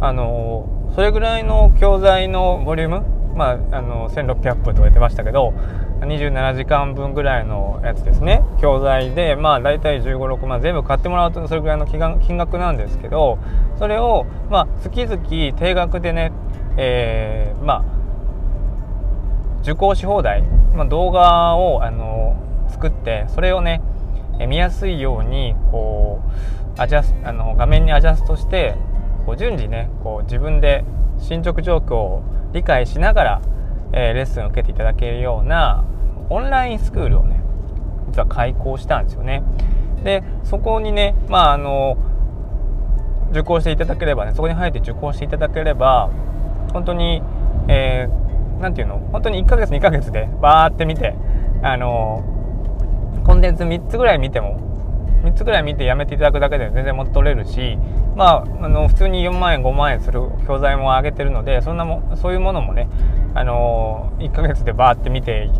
[0.00, 5.54] あのそれぐらいの教材のボリュームまあ、あの1600分とか言ってましたけど
[6.00, 8.42] 27時間分ぐらいのやつですね。
[8.60, 13.38] 教材でまあ大体1 5 6万全部買ってもらうとそれぐらいの金額なんですけど
[13.78, 16.32] それをまあ月々定額でね、
[16.76, 17.84] えー、まあ
[19.62, 20.42] 受講し放題、
[20.74, 22.36] まあ、動画をあの
[22.72, 23.80] 作ってそれをね
[24.48, 26.20] 見やすいようにこ
[26.76, 28.74] うアジャスあの画面にアジャストして
[29.26, 30.84] こう順次ねこう自分で
[31.18, 33.42] 進捗状況を理解しながら、
[33.92, 35.84] えー、レッスンを受けていただけるような
[36.30, 37.40] オンラインスクールをね
[38.08, 39.42] 実は開講したんですよね。
[40.02, 41.96] でそこにねまああの
[43.30, 46.10] 受講していただければねそこに入って受講していただければ
[46.72, 47.22] 本当に、
[47.68, 51.14] えー、ていうの本当に1ヶ月2ヶ月でバーって見て
[51.62, 52.41] あの
[53.24, 54.60] コンテンツ3つぐらい見ても
[55.24, 57.78] 3つぐらい見てやめていただくだけで全然元取れるし
[58.16, 62.88] まああの普通に4万円5万円する教材も上げてるのでそんなもそういうものもね
[63.34, 65.50] あの1ヶ月でバーって見て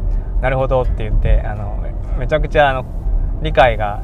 [0.41, 1.83] なるほどって言ってあの
[2.19, 2.85] めちゃくちゃあの
[3.43, 4.03] 理解が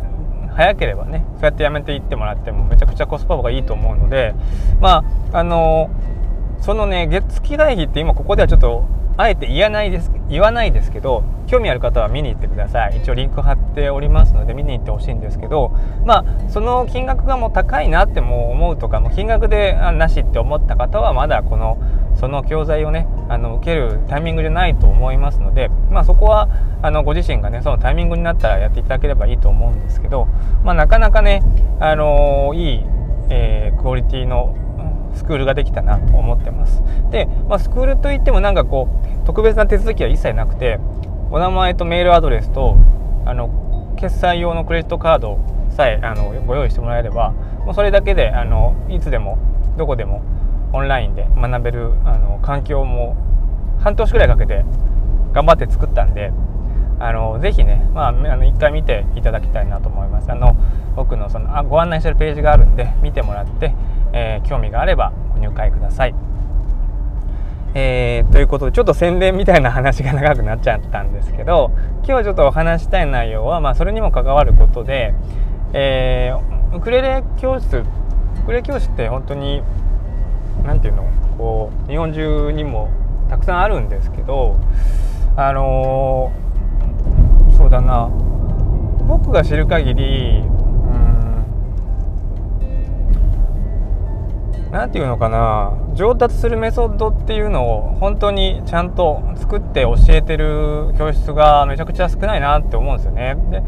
[0.54, 4.34] 早ければねそうやってやめていってもらってもめちゃくちゃコスパがいいと思うので
[4.80, 5.90] まああの
[6.60, 8.84] そのね月月代費って今ここではちょっと
[9.18, 12.98] あえて言わないです言わないですけど興味ある方は見に行ってください。
[12.98, 15.72] 一応リンク貼っておりますので見に行ってほしいんですけど
[16.04, 21.78] まあその金額がもう高いなっても思うとかもう金額でなしって思った方はまだこの
[22.14, 26.48] その教材をねあの受けるタイミングじゃないと思いますので、まあ、そこは
[26.82, 30.26] あのご自身がねそのタイミングになったらやっていただければいいと思うんですけど、
[30.64, 31.42] まあ、なかなかね、
[31.80, 32.84] あのいい、
[33.30, 34.54] えー、クオリティの
[35.18, 36.82] スクールができたなと思ってます。
[37.10, 38.88] で、まあ、スクールといってもなんかこ
[39.22, 40.78] う特別な手続きは一切なくて
[41.30, 42.76] お名前とメールアドレスと
[43.26, 45.38] あの決済用のクレジットカード
[45.70, 47.32] さえあのご用意してもらえれば
[47.66, 49.38] もうそれだけであのいつでも
[49.76, 50.22] どこでも
[50.72, 53.16] オンラインで学べるあの環境も
[53.80, 54.64] 半年くらいかけて
[55.32, 56.32] 頑張って作ったんで
[57.00, 60.56] あのぜひね、まあ、あの一回見ていただきたいなと思いますあの
[60.96, 63.74] 僕のそのあご案内してるページがあるんで見てもらって、
[64.12, 66.14] えー、興味があればご入会ください。
[67.74, 71.70] えー、ということでちょっと宣伝みたいな話が長くなっちゃったんですけど
[72.02, 75.14] 今日ちょっとお話したい内容は、まあ、それにも関わることで、
[75.74, 77.84] えー、ウクレレ教室ウ
[78.46, 79.62] クレレ教室って本当に
[80.64, 82.90] 何て言うのこう日本中にも
[83.28, 84.58] たくさんあるんですけど
[85.36, 86.47] あのー、
[87.58, 88.08] そうだな
[89.08, 91.44] 僕が知る限りうん
[94.70, 103.36] 何て言うのかな上達するメソッドっていうのを本当にちゃんと作って教えてる教室がめちゃくちゃ少ないなって思うんですよね。
[103.50, 103.60] で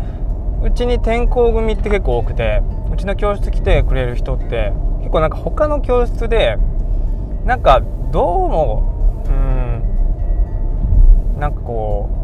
[0.63, 6.59] うちに転校組って結構多くてうちの教室来てくれる人って結構なんか他の教室で
[7.45, 9.83] なんかどうもうん
[11.41, 12.20] なんかこう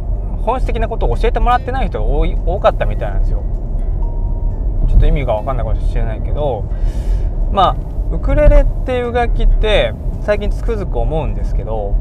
[0.46, 3.42] 本質的なことを教えてもらってない人が多い多かったみたいなんですよ。
[4.88, 6.64] ちょっと意味が分かんないかもしれないけど
[7.52, 7.76] まあ
[8.14, 11.96] ウクレレっていう楽器って最近つくづく思うんですけど、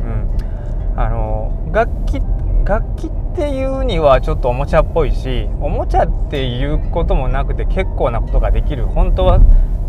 [0.00, 2.20] うん、あの楽器
[2.64, 9.38] 楽器っていうにはちょっとおもちゃっぽいしおもちゃっていうこともなくて結構なことができる本当は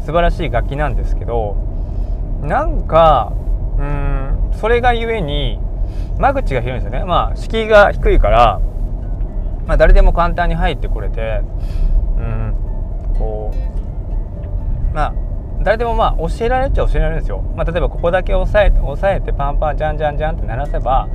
[0.06, 1.56] 素晴らしい楽器なんですけど
[2.44, 3.34] なんか
[3.80, 5.60] うんそれがゆえに
[6.18, 7.06] 間口が広いんですよね。
[7.06, 8.62] まあ敷居が低いから、
[9.68, 11.42] まあ、誰でも簡単に入ってこれて
[12.18, 12.56] うん
[13.18, 15.14] こうまあ
[15.62, 21.08] 誰でもまあ教えられちゃ教えられるんですよ、まあ、例えばここだけ押さえて押さえてパンパンジャンジャンジャンって鳴らせば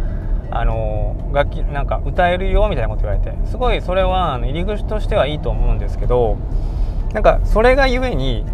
[0.50, 6.36] あの楽器なんか歌えるよみたいなこと言われてすごいそれは入り口としてはいいと思うんですけど
[7.12, 8.44] なんかそれがゆえに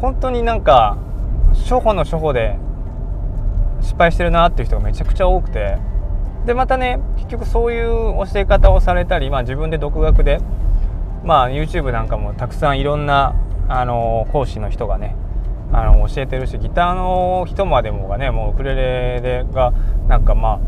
[0.00, 0.96] 本当になんか
[1.52, 2.56] 初歩の初歩で
[3.86, 5.78] 失敗してるなっていう人がめちゃくちゃ多くて。
[6.46, 10.38] でまたね結局そういう教え方をされたり、まあ、自分で独学で、
[11.24, 13.34] まあ、YouTube なんかもたくさんいろんな
[13.68, 15.16] あの講師の人がね
[15.72, 19.72] あの教えてるしギターの人までもがねもうウクレレでが
[20.06, 20.60] なんかま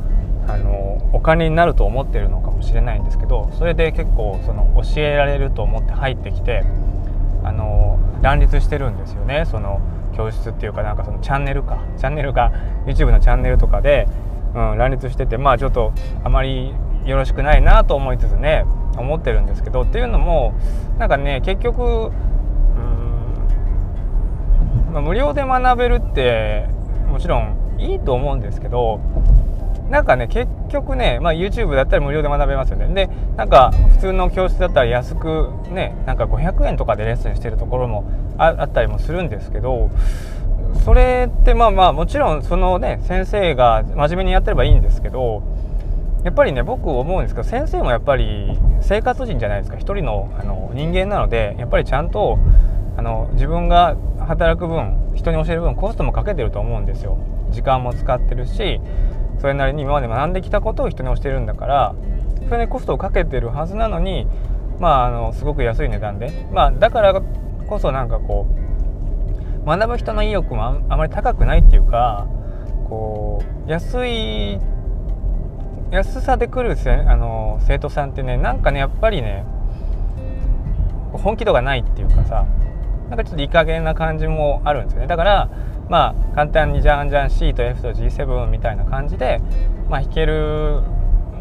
[0.48, 6.64] ああのお金になると思ってるのかもしれないんですけどそれで結構その教えられると思って入ってきて
[7.44, 9.44] あの乱立してるんですよね。
[9.46, 9.81] その
[10.16, 11.79] 教室っていうかなんかそのチャンネルか。
[11.96, 12.53] チャンネルが
[12.87, 14.09] YouTube のチャンネルとかで、
[14.55, 15.92] うん、乱立しててまあちょっと
[16.24, 16.74] あまり
[17.05, 18.64] よろしくないなと思いつつね
[18.96, 20.55] 思ってるんですけどっていうのも
[20.99, 22.12] なんかね結局
[24.93, 26.66] まあ、無料で学べるって
[27.09, 29.01] もちろんいいと思うんですけど
[29.91, 33.07] なんかね結局ね、まあ、YouTube だったら無料で学べますよね。
[33.07, 38.05] でなんか普通の教室だったら安くねなんか500円とかでレッスンしてるところも
[38.36, 39.91] あったりもするんですけど
[40.84, 45.43] それってまあまあもちろんそのね先生が真面目にやってればいいんですけど
[46.24, 49.78] やっぱりね僕思うんですけど先生もやっぱり生活人じゃないですか。
[49.78, 52.39] 一人のあの人間なのでやっぱりちゃんと
[52.97, 57.16] あの自分が働く分人に教える分コストもかけてると思うんですよ。
[57.51, 58.80] 時間も使ってるし
[59.41, 61.95] それなりに今まで学んできたことを人に教えるんだから
[62.49, 64.26] それにコストをかけてるはずなのに
[64.78, 67.20] まああのすごく安い値段でまあだから
[67.68, 68.47] こそなんかこ
[69.64, 72.26] う学ぶ人の意欲もあまり高くないっていうか
[72.89, 74.59] こう安い
[75.91, 79.45] 安さで来るせあの生徒さんってねなんかねやっぱりね
[81.12, 82.47] 本気度がないっていうかさ
[83.09, 85.07] なんかちょっといい加減な感じもあるんですよね。
[85.07, 85.51] だから
[85.89, 89.41] まあ簡単にじゃんじゃん C と F と G7 みたいな感じで、
[89.89, 90.82] まあ、弾ける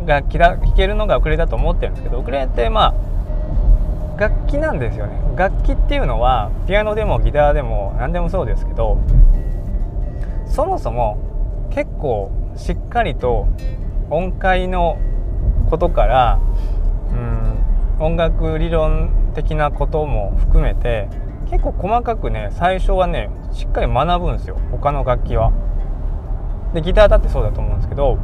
[0.06, 5.14] 楽器だ弾けるのがウクレレだと思ってるんですけどウクレレってまあ楽器なんですよね。
[5.36, 8.98] 楽器っていうのはピアノでもギターでも何でもそうですけど
[10.48, 11.20] そもそも
[11.70, 13.48] 結構しっかりと
[14.10, 14.98] 音階の
[15.70, 16.40] ことから
[17.12, 21.10] うん音楽理論的なことも含めて
[21.50, 25.52] 結構細かくね最初はねしっかり学ぶんですよ他の楽器は。
[26.74, 28.18] でギターだってそうだと思うんですけど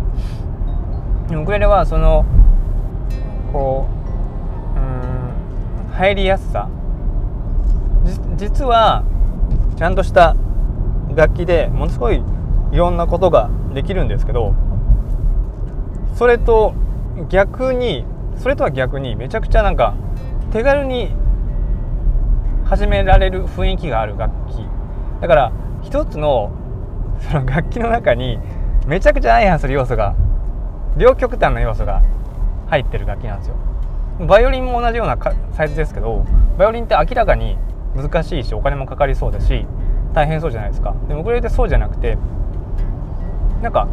[1.32, 2.26] ウクレレはその
[3.53, 3.88] こ
[4.76, 6.69] ううん入りやすさ
[8.36, 9.03] 実は
[9.78, 10.36] ちゃんとした
[11.15, 12.21] 楽器でものすごい
[12.71, 14.53] いろんなことができるんですけど
[16.15, 16.74] それと
[17.30, 18.05] 逆に
[18.38, 19.95] それとは逆にめちゃくちゃなんか
[20.51, 21.11] 手軽に
[22.74, 24.65] 始められる雰囲気がある楽器。
[25.21, 25.51] だから
[25.84, 26.51] 一つの
[27.19, 28.39] その楽器の中に
[28.88, 30.15] めちゃくちゃ相反する要素が
[30.97, 32.01] 両極端な要素が
[32.65, 33.55] 入ってる楽器なんですよ。
[34.26, 35.19] バイオリンも同じような
[35.51, 36.26] サイズですけど
[36.57, 37.59] バイオリンって明らかに
[37.95, 39.67] 難しいしお金もかかりそうだし
[40.15, 40.95] 大変そうじゃないですか。
[41.07, 42.17] でもウクレレってそうじゃなくて
[43.61, 43.88] なんか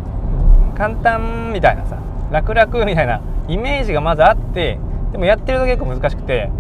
[0.75, 1.99] 簡単みたいなさ
[2.31, 4.79] 楽々みたいなイメージがまずあって
[5.13, 6.51] でもやってると結構難しくて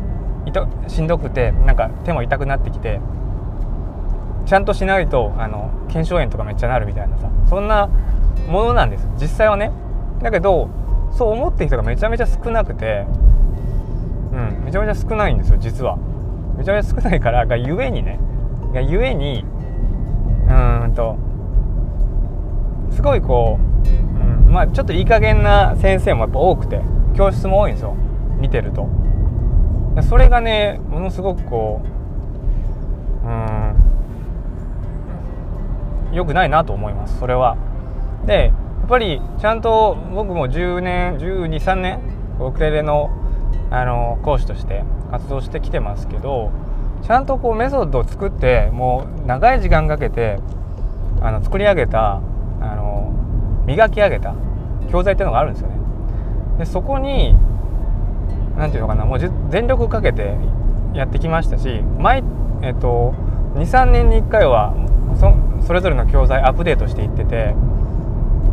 [0.89, 3.01] しんどくてなんか手も痛くなってきて
[4.47, 7.89] ちゃんとしないとあの腱鞘炎とかめっちゃなるみたいなさそんな
[8.49, 9.07] ものなんです。
[9.21, 9.71] 実際はね。
[10.23, 10.69] だけど
[11.13, 13.07] そう思ってる人がめちゃめちゃ少なくて
[14.33, 15.99] うんめちゃめちゃ少ないんですよ実は。
[16.57, 18.19] めちゃめちゃ少ないからがゆえにね。
[18.73, 19.45] がゆえに
[20.49, 21.17] うんと
[22.91, 26.81] すごいこう、うん、まあちょっといい加減な先生もやっぱ多くて
[27.17, 27.95] 教室も多いんですよ。
[28.39, 28.89] 見てると。
[30.03, 31.83] それがねものすごくこ
[33.25, 33.75] ううん
[36.13, 37.57] 良くないなと思いますそれは
[38.27, 42.01] でやっぱりちゃんと僕も10年1213年
[42.41, 43.11] ウクレレの
[43.71, 44.83] あの講師として
[45.13, 46.51] 活動してきてますけど
[47.03, 50.39] ちゃんとこうメソッドを作ってもう長い時間かけて
[51.21, 52.21] あの作り上げたあ
[52.77, 53.13] の
[53.67, 54.35] 磨き上げた
[54.91, 55.79] 教材っていうのがあるんですよね。
[56.59, 57.37] でそこに
[58.61, 59.19] 何て言うのかなもう
[59.51, 60.37] 全力かけて
[60.93, 62.23] やってきましたし毎、
[62.63, 63.15] えっと、
[63.55, 64.75] 23年に1回は
[65.19, 67.55] そそれぞれの教材アップデートしていってて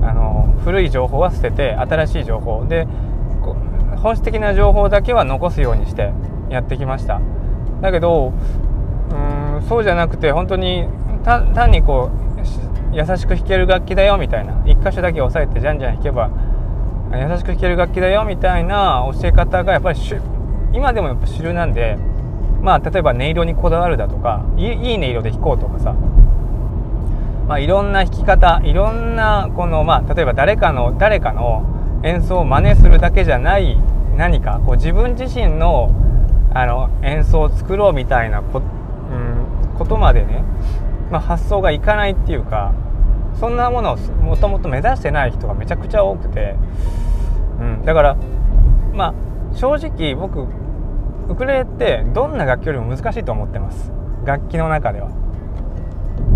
[0.01, 2.87] あの古い情報は捨てて新しい情報で
[3.97, 6.13] 本質的な情報だけは残すようにして
[6.49, 7.19] やってきました。
[7.81, 8.31] だけど
[9.11, 10.87] うんそうじゃなくて本当に
[11.23, 12.11] 単にこ
[12.93, 16.29] う優しく弾ける楽器だよみたいな1箇所だけ押さえてじゃんじゃん弾けば
[17.13, 19.99] 優しく弾ける楽器だよみたいな教え方がやっぱり
[20.73, 21.97] 今でもやっぱ主流なんで
[22.61, 25.95] まあ例えば音色にこだわるだとかいい音色で弾こうとかさ
[27.47, 33.77] まあ、いろんな弾き方いろんなこの、まあ、例えば誰かの誰かの演奏を真似するだけじゃない
[34.17, 35.89] 何かこう自分自身の
[36.53, 40.43] あの演奏を作ろうみたいなこ,、うん、ことまでね、
[41.11, 42.73] まあ、発想がいかないっていうか
[43.39, 46.55] そんなものをもともと目指してない人がめちゃくちゃ多くて、
[47.59, 48.17] うん、だから
[48.93, 49.13] ま
[49.53, 50.47] あ正直僕
[51.29, 53.91] ウクレレってどんな楽器よりも難しいと思ってます。
[54.25, 55.09] 楽器の中では。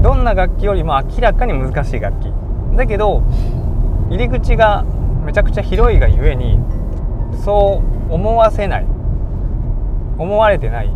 [0.02, 2.34] どんな楽器よりも明らかに難しい楽器。
[2.76, 3.24] だけど
[4.10, 4.84] 入り口が
[5.26, 6.60] めちゃくちゃ広いがゆえに
[7.44, 8.86] そう思わせない。
[10.18, 10.90] 思われてない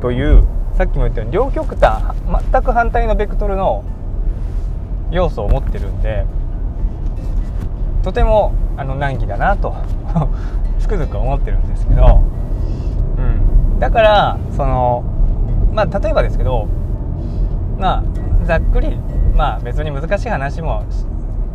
[0.00, 0.42] という
[0.76, 2.16] さっきも言ったように両極端
[2.50, 3.84] 全く反対のベクトルの
[5.12, 6.26] 要素を持ってるんで
[8.02, 9.76] とてもあの難儀だなと
[10.80, 12.20] つくづく思ってるんですけど、
[13.16, 15.04] うん、だからその
[15.72, 16.66] まあ例えばですけど
[17.78, 18.02] まあ
[18.44, 18.98] ざっくり
[19.36, 20.84] まあ別に難しい話も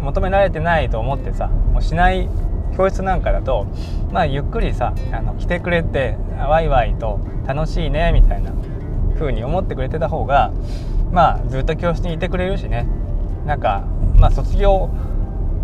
[0.01, 2.30] 求められてないと思ってさもうしない
[2.78, 3.66] 教室なんかだと
[4.12, 6.16] まあゆっくりさあの来てくれて
[6.47, 8.51] ワイワイと楽しいねみたいな
[9.16, 10.51] 風に思ってくれてた方が
[11.12, 12.88] まあずっと教室にいてくれるしね。
[13.48, 13.86] なんか
[14.18, 14.89] まあ卒業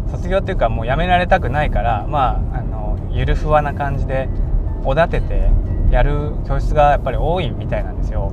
[0.10, 4.30] 卒業っていうかもうやめられたくないからまああのゆるふわな感じで
[4.86, 5.50] おだてて
[5.92, 8.32] やる教室がやっぱり多いみたいなんですよ。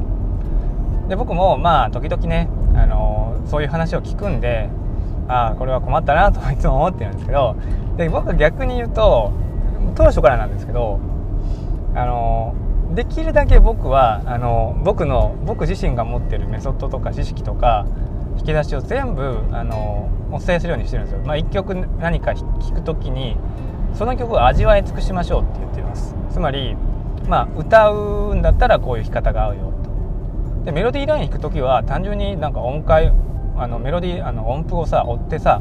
[1.09, 4.71] で僕もまあ時々ね、あのそういう話を聞くんで
[5.27, 7.57] ああこれは困ったなといつも思ってるんですけど
[7.97, 9.33] で僕は逆に言うと
[9.97, 11.01] 当初からなんですけど
[11.97, 12.55] あの
[12.95, 17.87] できるだけ僕はあの僕の僕自身が持ってるメソッドとか知識とか
[18.41, 21.21] 引き出しを全部あのお伝えするようにしてるんですよ。
[21.25, 23.37] まあ、1曲何か聴く時に
[23.95, 26.77] その曲を味わい尽くしましょうって言っていますつまり、
[27.29, 29.75] まあ、歌うんだったらこういう弾き方が合うよ
[30.61, 33.13] とでメロディーライン弾く時は単純になんか音階
[33.57, 35.61] あのメロディーあの音符をさ追ってさ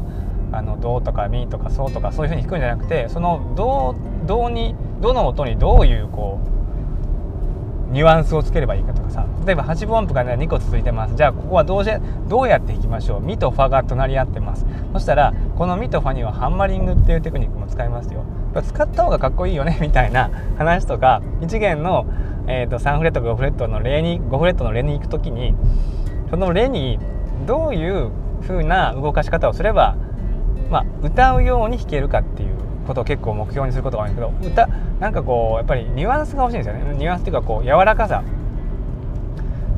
[0.52, 3.94] あのドとかミとかソとかそういうふうに弾くんじゃなくてそのど
[4.26, 6.49] どにどの音にどういうこう
[7.90, 9.26] ニュアンスをつければいいかとかさ。
[9.44, 11.16] 例えば8分音符がね2個続いてます。
[11.16, 11.90] じゃあここはどうし
[12.28, 13.20] どうやって弾きましょう？
[13.20, 14.66] ミとファが隣り合ってます。
[14.92, 18.24] そしたらこのミとファにはハンマリングっていうテクニックも使いますよ。
[18.62, 22.06] 使った方がかっこいいよねみたいな 話とか1弦の、
[22.48, 25.54] えーと、3フレット5フレットのレに5フレットのレに行く時に
[26.30, 26.98] そのレに
[27.46, 28.10] どういう
[28.42, 29.96] 風な動かし方をすれば、
[30.68, 32.50] まあ、歌うように弾けるかっていう
[32.86, 34.66] ことを結構目標にすることが多いんだけど歌
[34.98, 36.94] なんかこうやっぱりニュアンスが欲しいんですよね。
[36.96, 38.22] ニュアンスっていうかこう柔らかさ。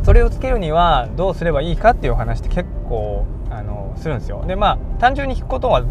[0.03, 4.45] それをつけるにはどうすればいいかっていう話って結構あのするんですよ。
[4.47, 5.85] でまあ単純に弾くことは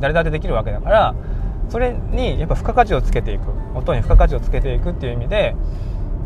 [0.00, 1.14] 誰だってできるわけだから
[1.68, 3.42] それにやっぱ付加価値をつけていく。
[3.74, 5.54] 音に付加価値をつけていくっていう意味で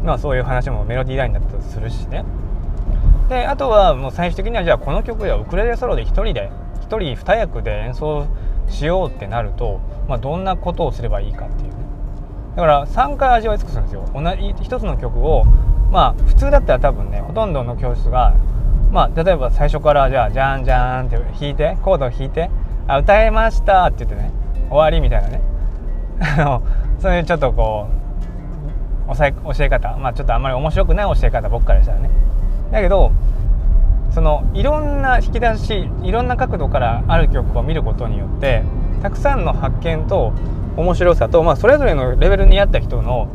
[0.05, 2.24] まあそういう話もメロディーラインだったりするしね。
[3.28, 6.51] であとはもう最終的にはじゃあこの曲ではウクレレソロで1人で
[6.82, 8.26] 1人2役で演奏
[8.68, 11.76] しようってなると、まあ、どんなことをすればいいかっていうね。
[12.56, 14.08] だから3回味わい尽くすんですよ。
[14.14, 15.44] 同じ1つの曲を
[15.90, 18.34] まあ普通だったら多分ねほとんどの教室が
[18.90, 22.50] まあ例えば最初からじゃあじゃんじゃんって弾いてコードを弾いて
[22.86, 24.30] あ歌えましたって言ってね
[24.68, 25.40] 終わりみたいなね。
[27.00, 27.88] そういうちょっとこ
[29.08, 32.10] う教え教え方まあちょっとあんまり面白くない教え方僕からしたらね。
[32.70, 33.10] だけど
[34.14, 38.62] そのいろんな引き出しいろんな角度からある曲を見ることによって
[39.02, 40.32] たくさんの発見と
[40.76, 43.28] 面白さと、まあ、それぞれのレベルに合った人の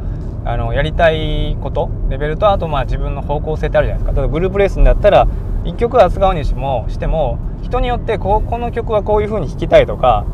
[0.46, 4.20] あのやりたいことレベルとあとまあ自分の方向性ってあるじゃないですか。
[4.20, 5.28] 例えばグループレッスンだったら
[5.66, 10.26] 1曲扱うにしてもしても人によってここの曲はこういう風に弾きたいとか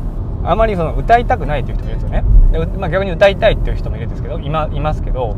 [0.44, 2.24] あまりその歌いたくないという人もいるんですよね。
[2.52, 5.36] で、まあ、逆に歌いたいっていう人もいるんですけど今いますけど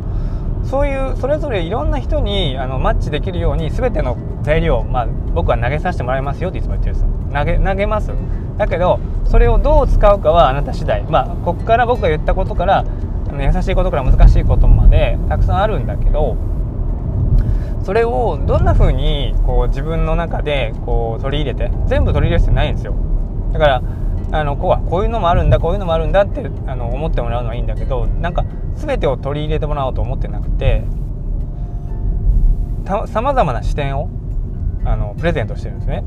[0.63, 7.09] そういうそれぞれいろんな人にあのマッチできるように全ての材料、まあ、僕は投げさせてもらいますよっていつも言ってるんですよ。
[7.33, 8.11] 投げ投げます。
[8.57, 11.03] だけどそれをどう使うかはあなた次第。
[11.03, 12.85] まあここから僕が言ったことから
[13.29, 16.35] あの優しいことから難しいことまでたくさんあるんだけど
[17.83, 22.95] それをどんな風にこう自分の中でこう取り入れて全部取り入れる必要ないんですよ。
[23.53, 23.81] だから
[24.31, 28.45] あのこうはこういうのもあるんだこういうのもあるんだってあの思ってもらうのはいいんだけどなんか
[28.75, 30.83] 全てを取り入れてもらおうと思ってなくて
[33.07, 34.09] さまざまな視点を
[34.85, 36.03] あのプレゼントしてるんですね。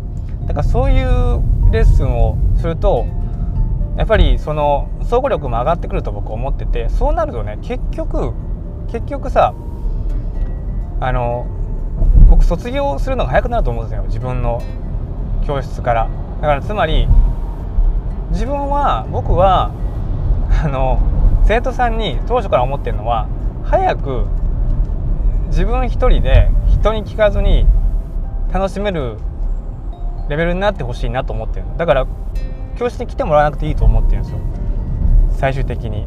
[0.47, 3.07] だからそういうレッスンをすると
[3.97, 8.33] やっぱりその総合力も上がってくると僕思っててそうなるとね結局
[8.91, 9.55] 結局さ
[11.01, 11.47] あの
[12.29, 14.05] 僕卒業するのが早くなると思うんですよ。
[14.05, 14.63] 自分の
[15.47, 16.09] 教室から。
[16.41, 17.07] だからつまり
[18.31, 19.71] 自分は僕は
[20.65, 20.99] あの
[21.47, 23.29] 生徒さんに当初から思ってるのは
[23.65, 24.27] 早く
[25.49, 27.67] 自分一人で人に聞かずに
[28.53, 29.17] 楽しめる
[30.29, 32.07] レベルになってほしいなと思ってるだから
[32.79, 34.39] 教室に来てもらわなくていいと思ってるんですよ。
[35.39, 36.07] 最終的に。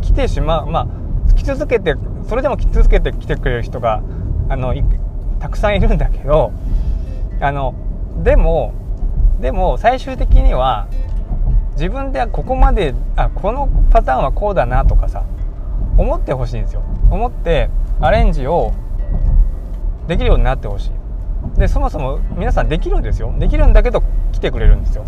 [0.00, 1.94] 来てしまうまあ来続けて
[2.28, 4.02] それでも来続けて来てくれる人が
[4.48, 4.74] あの
[5.40, 6.52] たくさんいるんだけど
[7.40, 7.74] あの
[8.22, 8.74] でも
[9.40, 10.86] でも最終的には
[11.72, 15.24] 自分ではここまであこのパターンはこうだなとかさ
[15.96, 16.82] 思ってほしいんですよ。
[17.10, 17.70] 思って
[18.00, 18.72] アレンジを
[20.06, 21.58] できるようになってほしい。
[21.58, 23.34] でそもそも皆さんできるんですよ。
[23.38, 24.02] できるんだけど
[24.32, 25.04] 来てくれるんですよ。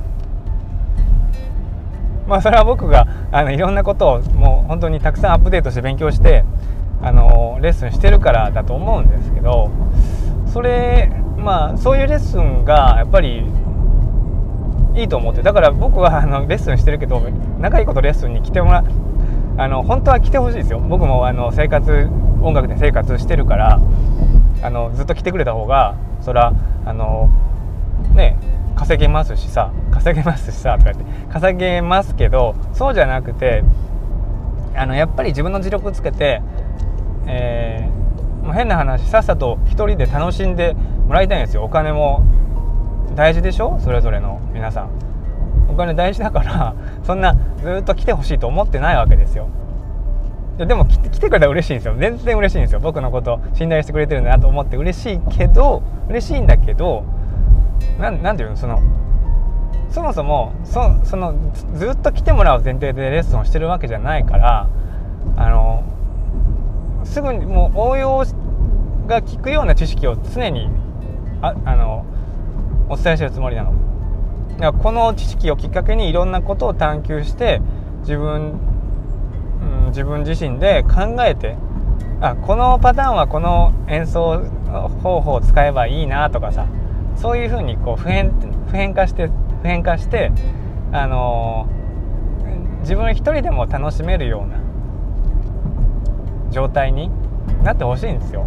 [2.27, 6.45] まあそれは僕があのいろんなことをもう本当にたくさんアップデートして勉強して
[7.03, 9.71] あのレッスンしてるからだと思うんですけど
[10.47, 13.45] それまあそういうレッスンがやっぱり
[14.95, 17.21] いいと思ってだから僕はあのレッスンしてるけど
[17.59, 18.85] 仲いいことレッスンに来てもら
[19.57, 20.81] あの本当は来てほしいですよ。
[20.81, 22.09] 僕もあの生活
[22.43, 23.81] 音楽で生活してるから
[24.63, 26.53] あのずっと来てくれた方がそら
[26.85, 27.29] あの
[28.15, 28.37] ね
[28.75, 33.63] 稼げますしさ稼げますしさとかって稼げますけどそうじゃなくて
[34.75, 36.43] あのやっぱり自分の実力つけて、
[37.27, 40.75] えー、変な話さっさと1人で楽しんで
[41.07, 41.65] もらいたいんですよ。
[41.65, 42.27] お金も
[43.15, 43.79] 大事でしょ？
[43.81, 44.91] それぞれの皆さん。
[45.69, 49.49] お金大事だから そんなずっと来てほしいと思ってないわけですよ。
[50.59, 51.95] でも来てくれたら嬉しいんですよ。
[51.99, 52.81] 全然嬉しいんですよ。
[52.81, 57.03] 僕のこと信頼してくれてるんだなと思って嬉しいけど嬉しいんだけど
[57.99, 58.57] 何て言うの？
[58.57, 58.81] その
[59.91, 61.35] そもそもそその
[61.75, 64.69] ずっと来てもらう前提でレッスンをしてるわけじゃないから
[65.37, 65.83] あの
[67.05, 68.25] すぐにもう応用
[69.07, 70.69] が効くような知識を常に
[71.43, 72.05] ああの
[72.95, 73.73] お伝えしてるつもりなの
[74.53, 77.61] だからこの知識をきっかけにいろんなことを探求して
[78.01, 78.53] 自分、
[79.83, 81.57] うん、自分自身で考えて
[82.21, 84.39] あこのパターンはこの演奏
[85.03, 86.69] 方法を使えばいいなとかさ
[87.17, 88.31] そういうふうにこう普遍
[88.67, 90.31] 普遍化して普遍化して
[90.93, 94.61] あのー、自分一人でも楽しめるような
[96.53, 97.11] 状態に
[97.65, 98.47] なってほしいんですよ。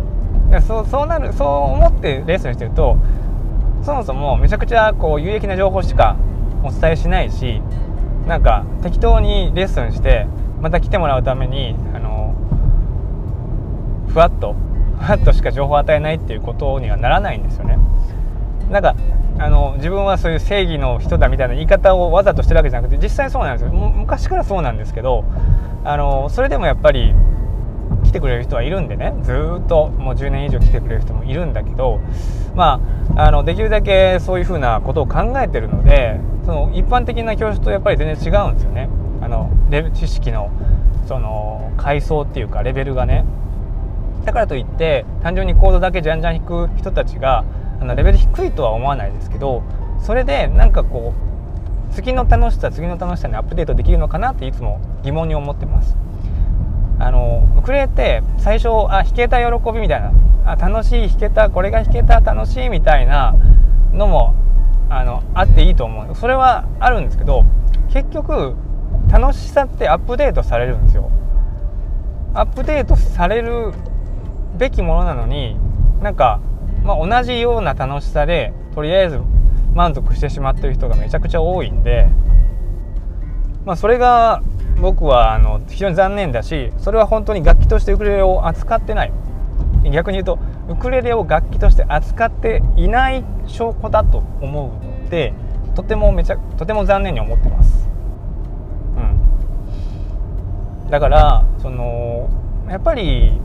[0.65, 2.97] そうそうなるそう思ってレッスンしてると
[3.87, 6.17] そもそもめちゃくちゃこう有益な情報しか
[6.61, 7.61] お伝えしないし
[8.27, 10.27] なんか適当にレッスンして
[10.59, 12.35] また来てもらうためにあの
[14.09, 14.55] ふわっと
[14.99, 17.77] ふわっとしか情報を与えないっていうことにはならないんですよね。
[18.69, 18.93] なんか
[19.39, 25.23] あの自分はそういう正義の人だみたいな言い方をわざとしてるわけじゃなくて実際そうなんですよ昔からそうなんですけど
[25.85, 27.13] あのそれでもやっぱり
[28.07, 29.13] 来てくれる人はいるんでね。
[29.21, 31.99] ずっともう10年以上来てくれる人もいるんだけど
[32.55, 32.79] ま
[33.15, 38.89] ああのできるだけそういうふうなことを考えてるのでその一般的な教室とやっぱり全然違うんですよね。
[39.21, 39.51] あの
[39.93, 40.49] 知識の
[41.07, 43.25] その階層っていうかレベルがね。
[44.25, 47.45] だからといって単純にコードだけじゃんじゃん弾く人たちが
[47.79, 49.63] あのレベル低いとは思わないですけど
[50.03, 51.13] それでなんかこ
[51.91, 55.95] う次の楽しさ次の楽しさにアップデートできるのかなっていつも疑問に思ってます。
[56.99, 60.11] あのウクレレって最初あ弾けた喜びみたいな。
[60.47, 63.35] あ楽しい弾けたこれが弾けた楽しいみたいな
[63.91, 64.33] のも
[64.89, 66.15] あのあっていいと思う。
[66.15, 67.43] それはあるんですけど
[67.89, 68.55] 結局
[69.09, 71.11] 楽しさってアップデートされるんですよ。
[72.33, 73.73] アップデートされる
[74.57, 75.57] べきものなのに
[76.01, 76.39] なんか、
[76.83, 79.19] まあ、同じような楽しさでとりあえず
[79.73, 82.07] 満足してしまってる人がめちゃくちゃ多いんで、
[83.65, 84.41] まあ、それが
[84.79, 89.13] 僕はあの非常に残念だしそれは本当に楽器としてウクレレを扱ってない。
[89.91, 95.33] 逆に言うとウクレレを楽器として扱っていない証拠だと思うので
[95.75, 97.87] とてもめちゃとても残念に思ってます、
[100.83, 102.29] うん、だからその
[102.69, 103.39] やっぱり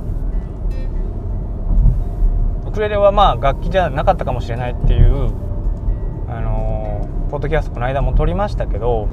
[2.67, 5.31] ウクレレはまあ楽器じゃなかったかもしれないっていう
[6.29, 9.09] あのポッドキャストこの間も撮りましたけど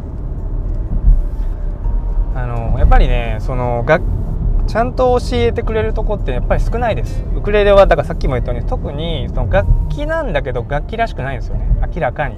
[2.39, 4.05] あのやっぱりねその楽
[4.67, 7.23] ちゃんと教えてくれるとこってやっぱり少ないです。
[7.35, 11.67] ウクレレはだからさっきも言ったように特にその楽器なんだけど楽器らしくないんですよね。
[11.93, 12.37] 明らかに。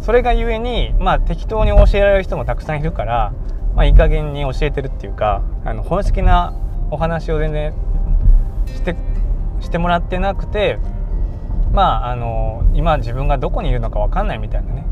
[0.00, 3.32] それがゆえにまあ適当に教えられる人もたくさんいるから
[3.74, 6.54] まあいい加減に教えてるっていうかあの本式な
[6.90, 7.72] お話を全然
[8.66, 8.94] して
[9.60, 10.78] してもらってなくて
[11.72, 14.86] まああの今自分がどこにいるのか分かんないみたいなね。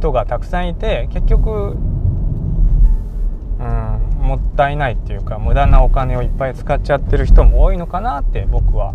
[0.00, 1.76] 人がたくさんいて結局
[3.60, 8.94] うんもったいないっていうか無駄なお金をいっぱい使っちゃってる人も多いのかなって僕は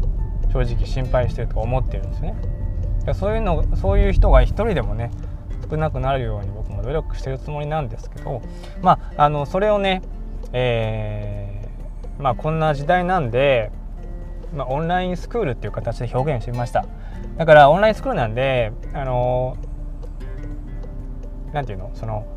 [0.51, 2.35] 正直心配してると思ってるんですね。
[3.13, 5.11] そういうのそういう人が一人でもね
[5.69, 8.41] 少なくなるように僕も努力してるつもりなんですけど
[8.81, 10.01] まああのそれをね、
[10.53, 13.71] えー、まあこんな時代なんで、
[14.55, 16.87] まあ、オンラインスクールっていう形で表現してみました
[17.37, 19.55] だからオンラインスクールなんであの
[21.55, 21.95] 何て言うの？
[21.95, 22.27] その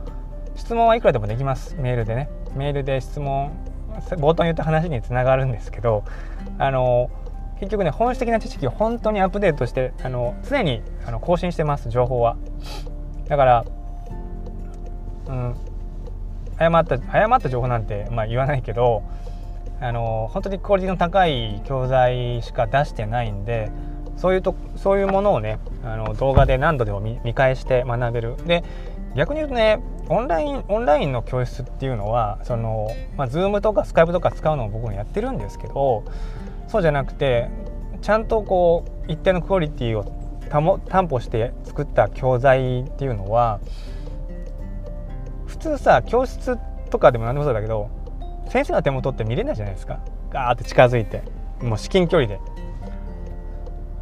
[0.55, 1.77] 質問はいくらでもできます。
[1.77, 2.31] メールでね。
[2.55, 3.53] メールで質問
[4.11, 6.05] 冒頭に言った話につながるんですけど
[6.59, 7.11] あの
[7.59, 12.37] 結局ね本質的な知識を本当にアップデートしてあの常にあの更新してます情報は。
[13.27, 13.65] だから
[15.27, 15.55] うん
[16.59, 19.03] 誤った誤った情報なんて、まあ、言わないけど
[19.81, 23.71] あの本当にクオリティの高い教材しか出してないんで
[24.17, 28.37] そういうとそういうものをねあの動画で何度でも見返して学べる。
[28.47, 28.65] で
[29.17, 36.05] 逆に言うとねオンラインオンラインの教室っていうのはその、まあ、Zoom とか Skype とか使うのを僕もやってるんですけど
[36.69, 37.49] そうじゃなくて
[38.01, 40.05] ちゃんとこう一定のクオリティを
[40.89, 43.61] 担保して作った教材っていうのは
[45.47, 46.59] 普通さ教室
[46.91, 47.91] とかでも何でもそうだけど
[48.49, 50.01] 先生の手元って見れないじゃないですか。
[50.31, 51.23] ガーって近づいて
[51.61, 52.41] もう至近距離で。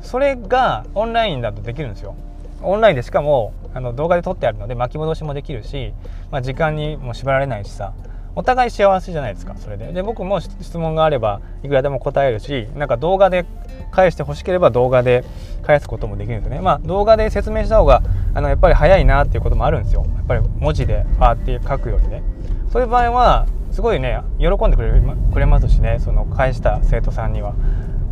[0.01, 2.15] それがオンラインだとできるんですよ。
[2.63, 5.93] オンラインでしかもあの動画で撮ってあるので巻き戻しもできるし、
[6.31, 7.93] まあ、時間にも縛られないしさ。
[8.39, 9.95] お互い幸せじゃないですかそれで。
[9.95, 13.47] で僕も質問があればいくらでも答えるしなんか動画で
[13.91, 15.25] 返してほしければ動画で
[15.63, 16.61] 返すこともできるんですよね。
[16.61, 18.03] まあ動画で説明した方が
[18.35, 20.05] あのやっぱり早いなっていうこともあるんですよ。
[20.17, 22.23] やっぱり文字であーって書くよりね。
[22.71, 24.93] そういう場合はすごいね喜んでくれ
[25.33, 27.55] くれますしねその返した生徒さんには。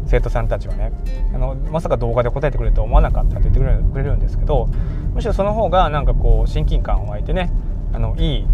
[0.07, 0.93] 生徒さんたちはね
[1.35, 4.69] あのまさか動画で答えてくれると思わなかったって言ってくれるくれるんですけど
[5.15, 7.51] むしろその方がなんかこう親近感を湧いてね
[7.93, 8.47] あのいい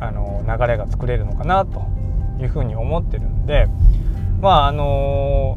[0.00, 1.82] あの流れが作れるのかなと
[2.40, 3.68] いうふうに思ってるんで
[4.40, 5.56] まああの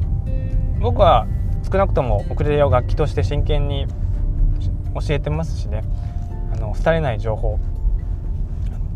[0.79, 1.27] 僕は
[1.63, 3.87] 少なくともウクレレを楽器として真剣に
[4.93, 5.83] 教えてますしね
[6.53, 7.59] あの廃れない情報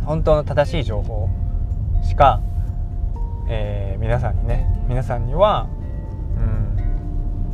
[0.06, 1.30] 本当の正しい情報
[2.04, 2.42] しか、
[3.50, 5.68] えー、皆さんにね皆さんには、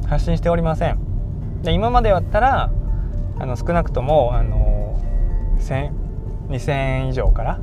[0.01, 0.99] うん、発信しておりません。
[1.63, 2.69] で今までだったら
[3.39, 5.01] あの少なくともあの
[5.59, 7.59] 2000円以上から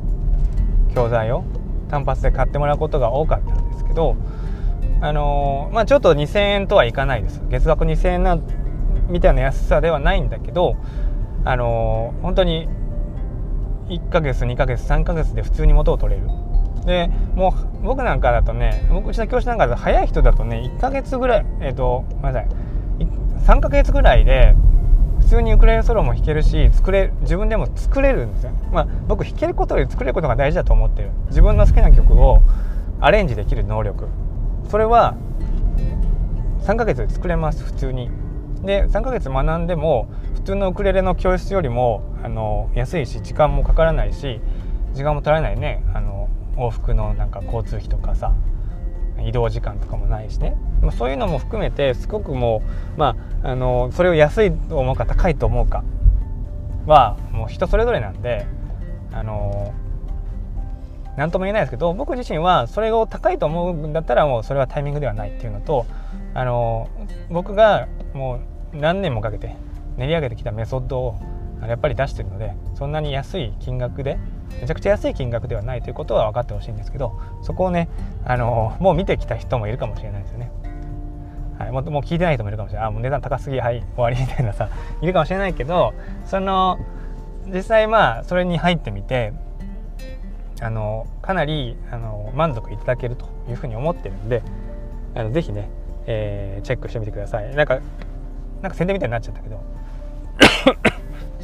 [0.95, 1.45] 教材を
[1.89, 4.17] 単発で買ってもらうことが多かったんですけど
[5.01, 7.43] あのまあちょっと2000円とはいかないです。
[7.49, 8.39] 月額2000円な
[9.09, 10.77] みたいな安さではないんだけど
[11.45, 12.69] あの本当に
[13.89, 16.29] 1ヶ月2ヶ月3ヶ月で普通に元を取れる。
[16.85, 22.49] でもう僕なんかだとね僕うちの教師なんかだと早い人だとね1ヶ月ぐらいえっ、ー、とごめんなさい
[23.47, 24.55] 3ヶ月ぐらいで
[25.23, 31.11] 普通にウクレレソロも弾けるし作れ自分でも作れるんですよ、まあ、僕弾けることより作れることが大事だと思ってる。
[31.29, 32.43] 自分の好きな曲を
[33.01, 34.09] アレンジできる能力。
[34.69, 35.17] それは
[36.63, 38.11] 3ヶ月で作れます普通に。
[38.63, 44.41] で3ヶ月学んでも普通のウクレレの教室よりもあの安いし時間もかからないし
[44.95, 45.83] 時間も取られないね。
[45.95, 48.33] あの往復のなんか交通費とかさ
[49.25, 50.57] 移動時間とかもないしね。
[50.81, 52.63] まあそういうのも含めてすごくも
[52.97, 55.85] うまああのそれを安いと思うか高いと思うか。
[56.87, 58.47] はもう人それぞれなんで
[59.13, 59.73] あの
[61.17, 65.87] 何とも言えないですけど僕自身はそれを高いと思うんだったらもうそれはタイミングではないっていうのと
[66.35, 66.89] あの
[67.31, 68.41] 僕がも
[68.73, 69.55] う何年もかけて
[69.97, 71.21] 練り上げてきたメソッドを
[71.69, 74.19] やっぱり出してるのでそんなに安い金額で
[74.61, 77.89] めちゃくちゃ安い金額ではないということは分かってほしいんですけどそこをね
[78.25, 80.51] あのもう見てきた人もいるかもしれないですよね。
[81.59, 84.69] はい、もうもう聞いてない人もいるかもしれないあもう値段高すぎはい終わりみたいなさ
[85.01, 85.95] いるかもしれないけど
[86.25, 86.79] その
[87.47, 89.33] 実際まあそれに入ってみて
[90.61, 94.43] あのかなりあの満足いただけるというふうに思ってるんで
[95.15, 95.69] あのぜひね、
[96.07, 97.79] えー、チェックしてみてくださいなんか
[98.61, 99.61] なんか宣伝みたいになっちゃったけど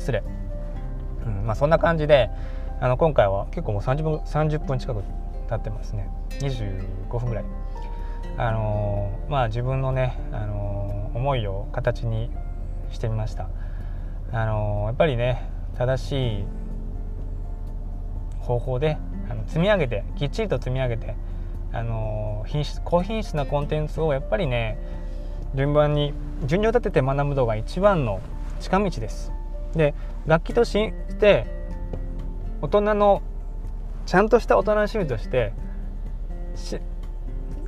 [0.08, 0.22] 失礼、
[1.26, 2.30] うんまあ、そんな感じで
[2.80, 5.02] あの今回は結構もう30分 ,30 分近く
[5.50, 6.08] 経ってますね。
[6.40, 7.44] 25分ぐらい。
[8.38, 12.30] あのー、まあ自分のね、あのー、思いを形に
[12.90, 13.50] してみました。
[14.32, 16.44] あのー、やっぱりね正しい
[18.40, 18.96] 方法で
[19.28, 21.16] あの積み上げてきっちりと積み上げて
[21.72, 24.78] あの品質高品質なコンテンツをやっぱりね
[25.54, 26.14] 順番に
[26.46, 28.20] 順序立てて学ぶのが一番の
[28.60, 29.32] 近道です。
[29.78, 29.94] で
[30.26, 31.46] 楽器として
[32.60, 33.22] 大人の
[34.04, 35.54] ちゃんとした大人の趣味として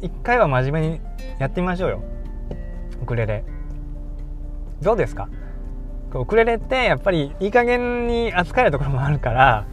[0.03, 1.01] 一回は真面目に
[1.39, 2.03] やってみましょうよ。
[3.03, 3.45] ウクレレ
[4.83, 5.29] どうですか？
[6.13, 9.67] ウクレレってやっぱりいい加減に扱えるところもあるから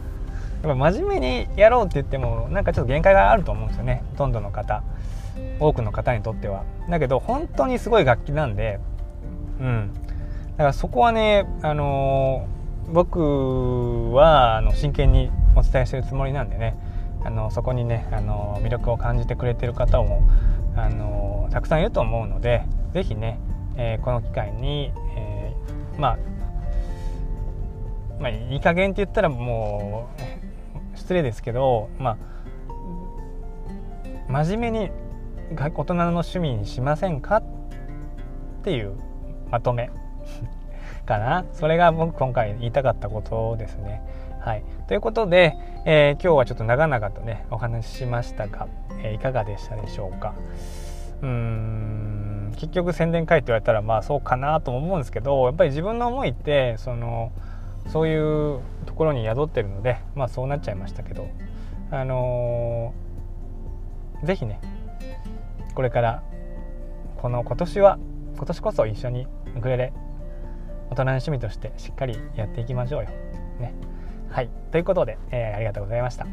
[0.62, 4.02] やっぱ真面目にやろうって言ってもなんかちょっと限界があると思うんですよね。
[4.12, 4.82] ほとんどの方。
[5.60, 6.64] 多くの方にとっては。
[6.88, 8.78] だけど本当にすごい楽器なんで
[9.60, 9.90] うん。
[10.58, 16.76] からそこはねあのー、僕はあの真剣にお伝えしてるつもりなんでね
[17.24, 20.28] あのそこにねあの魅力を感じてくれてる方も
[20.76, 23.38] あのたくさんいると思うので是非ね、
[23.76, 26.18] えー、この機会に、えー、まあ
[28.20, 30.08] まあいい加減って言ったらも
[30.94, 32.16] う失礼ですけどまあ
[34.28, 34.90] 真面目に
[35.54, 37.44] 大人の趣味にしませんかっ
[38.64, 38.96] ていう
[39.50, 39.90] まとめ。
[41.08, 41.46] かな？
[41.54, 44.02] それが僕今回言いたかったことですね。
[44.40, 48.68] はい、ということで、えー、今日はちょっと長々とねお話ししましたが、
[49.02, 50.34] えー、いかがでしたでしょうか？
[51.22, 57.32] うーん結局宣伝会って言われたらまあそうかなとも思うんですけどやっぱり自分の思いってその
[57.88, 61.28] そういうところに宿ってるのでまあそうなっちゃいましたけど
[61.90, 64.60] あのー、ぜひね
[65.74, 66.22] これから
[67.16, 67.98] この今年は
[68.36, 69.92] 今年こそ一緒にウクレレ
[70.90, 73.10] 大人の趣味としてしっかりやっていきましょうよ。
[73.60, 73.74] ね、
[74.30, 76.26] はいということで、えー、ありがとうございました。